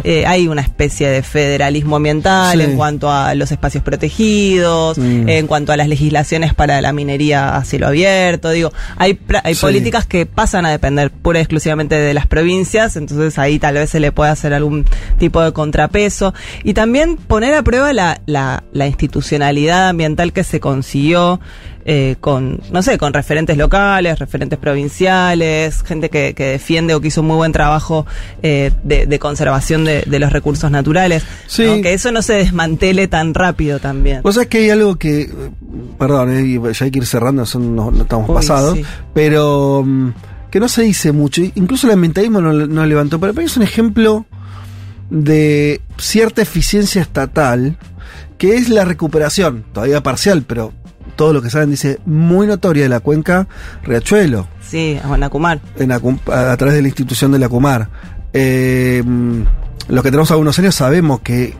Eh, 0.04 0.26
hay 0.26 0.48
una 0.48 0.62
especie 0.62 1.10
de 1.10 1.24
federalismo 1.24 1.96
ambiental 1.96 2.58
Sí. 2.58 2.64
en 2.64 2.76
cuanto 2.76 3.10
a 3.12 3.34
los 3.36 3.52
espacios 3.52 3.84
protegidos, 3.84 4.98
Mm. 4.98 5.30
en 5.30 5.48
cuanto 5.48 5.72
a 5.72 5.78
las 5.78 5.88
legislaciones 5.88 6.54
para 6.54 6.82
la 6.82 6.92
minería 6.94 7.56
a 7.56 7.64
cielo 7.64 7.88
abierto. 7.88 8.50
Digo, 8.50 8.72
hay, 8.98 9.18
hay 9.44 9.56
Sí. 9.56 9.62
políticas 9.62 10.06
que 10.06 10.26
pasan 10.26 10.66
a 10.66 10.72
depender 10.72 11.12
pura 11.12 11.40
y 11.40 11.44
exclusivamente 11.44 11.96
de 11.96 12.14
las 12.14 12.28
provincias, 12.28 12.96
entonces 12.98 13.38
ahí 13.40 13.60
tal 13.60 13.76
vez 13.76 13.90
se 13.92 14.00
le 14.00 14.12
puede 14.12 14.32
hacer 14.32 14.54
algún 14.54 14.86
tipo 15.20 15.42
de 15.42 15.54
contrapeso. 15.54 16.34
Y 16.64 16.74
también 16.74 17.16
poner 17.18 17.54
a 17.54 17.64
prueba 17.64 17.94
la, 17.94 18.22
la, 18.26 18.64
la 18.74 18.88
institucionalidad 18.88 19.90
ambiental 19.90 20.34
que 20.34 20.44
se 20.44 20.60
consiguió 20.60 21.40
eh, 21.86 22.15
con, 22.20 22.60
no 22.72 22.82
sé, 22.82 22.98
con 22.98 23.13
referentes 23.13 23.58
locales, 23.58 24.20
referentes 24.20 24.60
provinciales, 24.60 25.82
gente 25.84 26.10
que, 26.10 26.34
que 26.34 26.46
defiende 26.46 26.94
o 26.94 27.02
que 27.02 27.08
hizo 27.08 27.24
muy 27.24 27.36
buen 27.36 27.52
trabajo 27.52 28.06
eh, 28.44 28.72
de, 28.84 29.06
de 29.06 29.20
conservación 29.20 29.86
de, 29.86 30.04
de 30.06 30.20
los 30.20 30.32
recursos 30.32 30.70
naturales. 30.72 31.24
Sí. 31.48 31.65
¿no? 31.65 31.82
Que 31.82 31.94
eso 31.94 32.12
no 32.12 32.22
se 32.22 32.34
desmantele 32.34 33.08
tan 33.08 33.34
rápido 33.34 33.80
también. 33.80 34.22
Vos 34.22 34.36
sabés 34.36 34.50
que 34.50 34.60
hay 34.60 34.70
algo 34.70 34.96
que, 34.96 35.22
eh, 35.22 35.30
perdón, 35.98 36.32
eh, 36.36 36.74
ya 36.74 36.86
hay 36.86 36.91
que 36.91 37.00
ir 37.00 37.06
cerrando, 37.06 37.46
son, 37.46 37.76
no, 37.76 37.91
no 37.91 38.04
estamos 38.04 38.30
Uy, 38.30 38.36
pasados, 38.36 38.76
sí. 38.76 38.86
pero 39.13 39.84
mm, 39.86 40.10
que 40.50 40.60
no 40.60 40.67
se 40.67 40.84
dice 40.84 41.12
mucho, 41.12 41.41
incluso 41.56 41.88
el 41.88 41.94
ambientalismo 41.94 42.41
no, 42.41 42.54
no 42.54 42.86
levantó, 42.86 43.20
pero 43.20 43.34
para 43.34 43.44
mí 43.44 43.50
es 43.50 43.58
un 43.58 43.63
ejemplo 43.63 44.26
de 45.10 45.82
cierta 45.98 46.41
eficiencia 46.41 47.02
estatal, 47.02 47.78
que 48.38 48.56
es 48.56 48.70
la 48.70 48.86
recuperación, 48.86 49.63
todavía 49.74 50.02
parcial, 50.02 50.44
pero 50.48 50.74
todo 51.15 51.34
lo 51.34 51.41
que 51.41 51.50
saben 51.50 51.69
dice 51.71 52.00
muy 52.06 52.47
notoria 52.47 52.84
de 52.84 52.89
la 52.89 53.00
cuenca 53.00 53.47
Riachuelo, 53.84 54.47
Sí, 54.62 55.00
a 55.04 55.08
Guanacumar. 55.08 55.60
en 55.78 55.89
la 55.89 56.00
cum- 56.00 56.19
a, 56.32 56.52
a 56.52 56.58
través 56.58 56.76
de 56.76 56.82
la 56.82 56.88
institución 56.88 57.32
de 57.32 57.39
la 57.39 57.50
Comar. 57.50 57.89
Eh, 58.34 59.04
mm, 59.06 59.41
los 59.89 60.04
que 60.04 60.10
tenemos 60.12 60.32
algunos 60.32 60.58
años 60.60 60.76
sabemos 60.76 61.19
que 61.21 61.56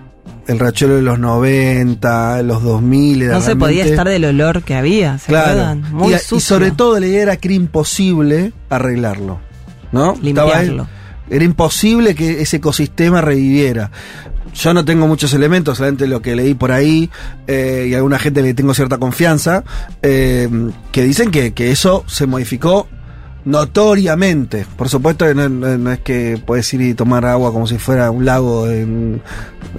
el 0.48 0.58
Riachuelo 0.60 0.96
de 0.96 1.02
los 1.02 1.20
90, 1.20 2.42
los 2.44 2.64
2000 2.64 3.22
era 3.24 3.34
No 3.36 3.42
se 3.42 3.56
podía 3.56 3.86
estar 3.86 4.08
del 4.08 4.26
olor 4.26 4.64
que 4.64 4.76
había, 4.76 5.18
¿se 5.20 5.28
Claro. 5.28 5.50
acuerdan? 5.52 5.84
Muy 5.94 6.14
y, 6.14 6.16
y 6.16 6.20
sucio. 6.20 6.40
sobre 6.40 6.72
todo 6.72 7.00
la 7.00 7.06
idea 7.08 7.22
era 7.24 7.38
que 7.38 7.48
era 7.50 7.56
imposible 7.56 8.54
arreglarlo. 8.70 9.40
¿No? 9.92 10.14
Estaba 10.14 10.62
Limpiarlo. 10.62 10.88
era 11.30 11.44
imposible 11.44 12.16
que 12.16 12.42
ese 12.42 12.58
ecosistema 12.58 13.20
reviviera. 13.22 13.92
Yo 14.54 14.74
no 14.74 14.84
tengo 14.86 15.08
muchos 15.08 15.34
elementos, 15.34 15.78
solamente 15.78 16.08
lo 16.08 16.22
que 16.22 16.36
leí 16.36 16.54
por 16.54 16.72
ahí 16.72 17.10
eh, 17.48 17.88
y 17.90 17.94
a 17.94 17.98
alguna 17.98 18.20
gente 18.20 18.42
le 18.42 18.54
tengo 18.54 18.74
cierta 18.74 18.98
confianza, 18.98 19.64
eh, 20.02 20.50
que 20.92 21.04
dicen 21.04 21.32
que, 21.32 21.54
que 21.54 21.72
eso 21.72 22.04
se 22.08 22.28
modificó 22.28 22.88
notoriamente. 23.46 24.66
Por 24.78 24.90
supuesto 24.90 25.26
que 25.26 25.34
no, 25.36 25.50
no- 25.50 25.78
no 25.78 25.92
es 25.92 26.00
que 26.00 26.42
puedes 26.46 26.72
ir 26.74 26.82
y 26.82 26.94
tomar 26.94 27.26
agua 27.26 27.52
como 27.52 27.66
si 27.68 27.78
fuera 27.78 28.12
un 28.12 28.26
lago 28.26 28.68
en, 28.68 29.22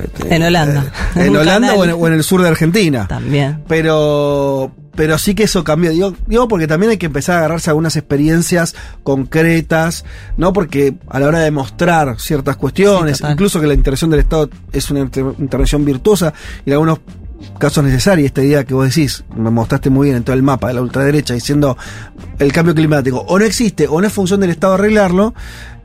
este, 0.03 0.35
En 0.35 0.43
Holanda. 0.43 0.85
eh, 1.17 1.27
en 1.27 1.37
Holanda 1.37 1.69
canal. 1.69 1.77
o 1.79 1.85
en, 1.85 1.91
o 1.93 2.07
en 2.09 2.13
el 2.15 2.25
sur 2.25 2.43
de 2.43 2.49
Argentina 2.49 3.07
También. 3.09 3.63
pero 3.69 4.73
pero 4.95 5.17
sí 5.19 5.35
que 5.35 5.45
eso 5.45 5.65
cambió. 5.65 5.91
Digo, 5.91 6.15
digo 6.27 6.49
porque 6.49 6.67
también 6.67 6.91
hay 6.91 6.99
que 6.99 7.07
empezar 7.07 7.37
a 7.37 7.39
agarrarse 7.41 7.71
a 7.71 7.73
algunas 7.73 7.97
experiencias 7.97 8.75
concretas 9.03 10.05
no 10.37 10.53
porque 10.53 10.95
a 11.09 11.19
la 11.21 11.29
hora 11.29 11.39
de 11.41 11.51
mostrar 11.51 12.19
ciertas 12.21 12.57
cuestiones 12.57 13.19
Sí, 13.19 13.25
incluso 13.33 13.61
que 13.61 13.67
la 13.67 13.75
intervención 13.75 14.11
del 14.11 14.21
Estado 14.21 14.51
es 14.73 14.91
una 14.91 15.01
inter- 15.01 15.35
intervención 15.39 15.85
virtuosa 15.85 16.33
y 16.65 16.71
en 16.71 16.75
algunos 16.75 17.01
casos 17.59 17.83
necesaria 17.85 18.25
esta 18.27 18.43
idea 18.43 18.65
que 18.65 18.75
vos 18.75 18.87
decís 18.87 19.25
me 19.37 19.51
mostraste 19.51 19.91
muy 19.91 20.07
bien 20.09 20.17
en 20.19 20.25
todo 20.25 20.35
el 20.37 20.43
mapa 20.43 20.69
de 20.69 20.75
la 20.75 20.83
ultraderecha 20.83 21.35
diciendo 21.35 21.77
el 22.39 22.53
cambio 22.53 22.75
climático 22.75 23.19
o 23.27 23.39
no 23.39 23.45
existe 23.45 23.87
o 23.89 24.01
no 24.01 24.07
es 24.07 24.13
función 24.13 24.41
del 24.41 24.51
Estado 24.51 24.75
arreglarlo 24.75 25.35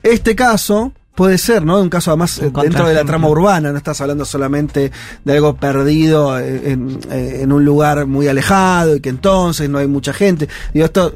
este 0.03 0.35
caso 0.35 0.91
puede 1.17 1.39
ser, 1.39 1.65
¿no? 1.65 1.81
Un 1.81 1.89
caso 1.89 2.11
además 2.11 2.37
Un 2.37 2.49
eh, 2.49 2.51
dentro 2.61 2.87
de 2.87 2.93
la 2.93 3.03
trama 3.03 3.27
urbana, 3.27 3.71
no 3.71 3.77
estás 3.79 3.99
hablando 4.01 4.23
solamente 4.23 4.91
de 5.25 5.33
algo 5.33 5.55
perdido 5.55 6.37
eh, 6.39 6.61
en, 6.73 6.99
eh, 7.11 7.39
en 7.41 7.51
un 7.51 7.65
lugar 7.65 8.05
muy 8.05 8.27
alejado 8.27 8.95
y 8.97 8.99
que 8.99 9.09
entonces 9.09 9.67
no 9.67 9.79
hay 9.79 9.87
mucha 9.87 10.13
gente. 10.13 10.47
Digo, 10.75 10.85
esto 10.85 11.11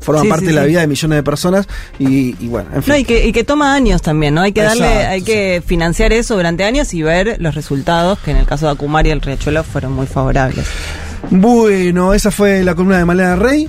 forma 0.00 0.22
Sí, 0.22 0.28
parte 0.28 0.46
sí, 0.46 0.48
de 0.48 0.54
la 0.54 0.62
sí. 0.62 0.68
vida 0.70 0.80
de 0.80 0.86
millones 0.88 1.16
de 1.16 1.22
personas 1.22 1.68
y, 2.00 2.34
y 2.44 2.48
bueno, 2.48 2.70
en 2.74 2.82
fin. 2.82 2.92
No, 2.92 2.98
y 2.98 3.04
que, 3.04 3.24
y 3.24 3.30
que 3.32 3.44
toma 3.44 3.72
años 3.72 4.02
también, 4.02 4.34
¿no? 4.34 4.40
Hay 4.40 4.52
que 4.52 4.62
darle, 4.62 4.86
Exacto, 4.88 5.10
hay 5.12 5.22
que 5.22 5.62
financiar 5.64 6.12
eso 6.12 6.34
durante 6.34 6.64
años 6.64 6.92
y 6.92 7.02
ver 7.02 7.36
los 7.38 7.54
resultados, 7.54 8.18
que 8.18 8.32
en 8.32 8.38
el 8.38 8.46
caso 8.46 8.66
de 8.66 8.72
Acumar 8.72 9.06
y 9.06 9.10
el 9.10 9.20
Riachuelo 9.20 9.62
fueron 9.62 9.92
muy 9.92 10.08
favorables. 10.08 10.66
Bueno, 11.30 12.14
esa 12.14 12.32
fue 12.32 12.64
la 12.64 12.74
columna 12.74 12.98
de 12.98 13.04
Malena 13.04 13.36
Rey. 13.36 13.68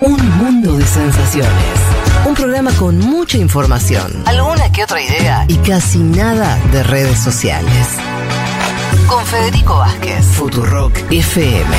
Un 0.00 0.36
mundo 0.38 0.76
de 0.76 0.84
sensaciones. 0.84 1.83
Un 2.34 2.38
programa 2.38 2.72
con 2.72 2.98
mucha 2.98 3.38
información, 3.38 4.24
alguna 4.26 4.72
que 4.72 4.82
otra 4.82 5.00
idea 5.00 5.44
y 5.46 5.54
casi 5.58 6.00
nada 6.00 6.58
de 6.72 6.82
redes 6.82 7.20
sociales. 7.20 7.86
Con 9.06 9.24
Federico 9.24 9.78
Vázquez, 9.78 10.24
Futurock 10.32 10.98
FM. 11.12 11.76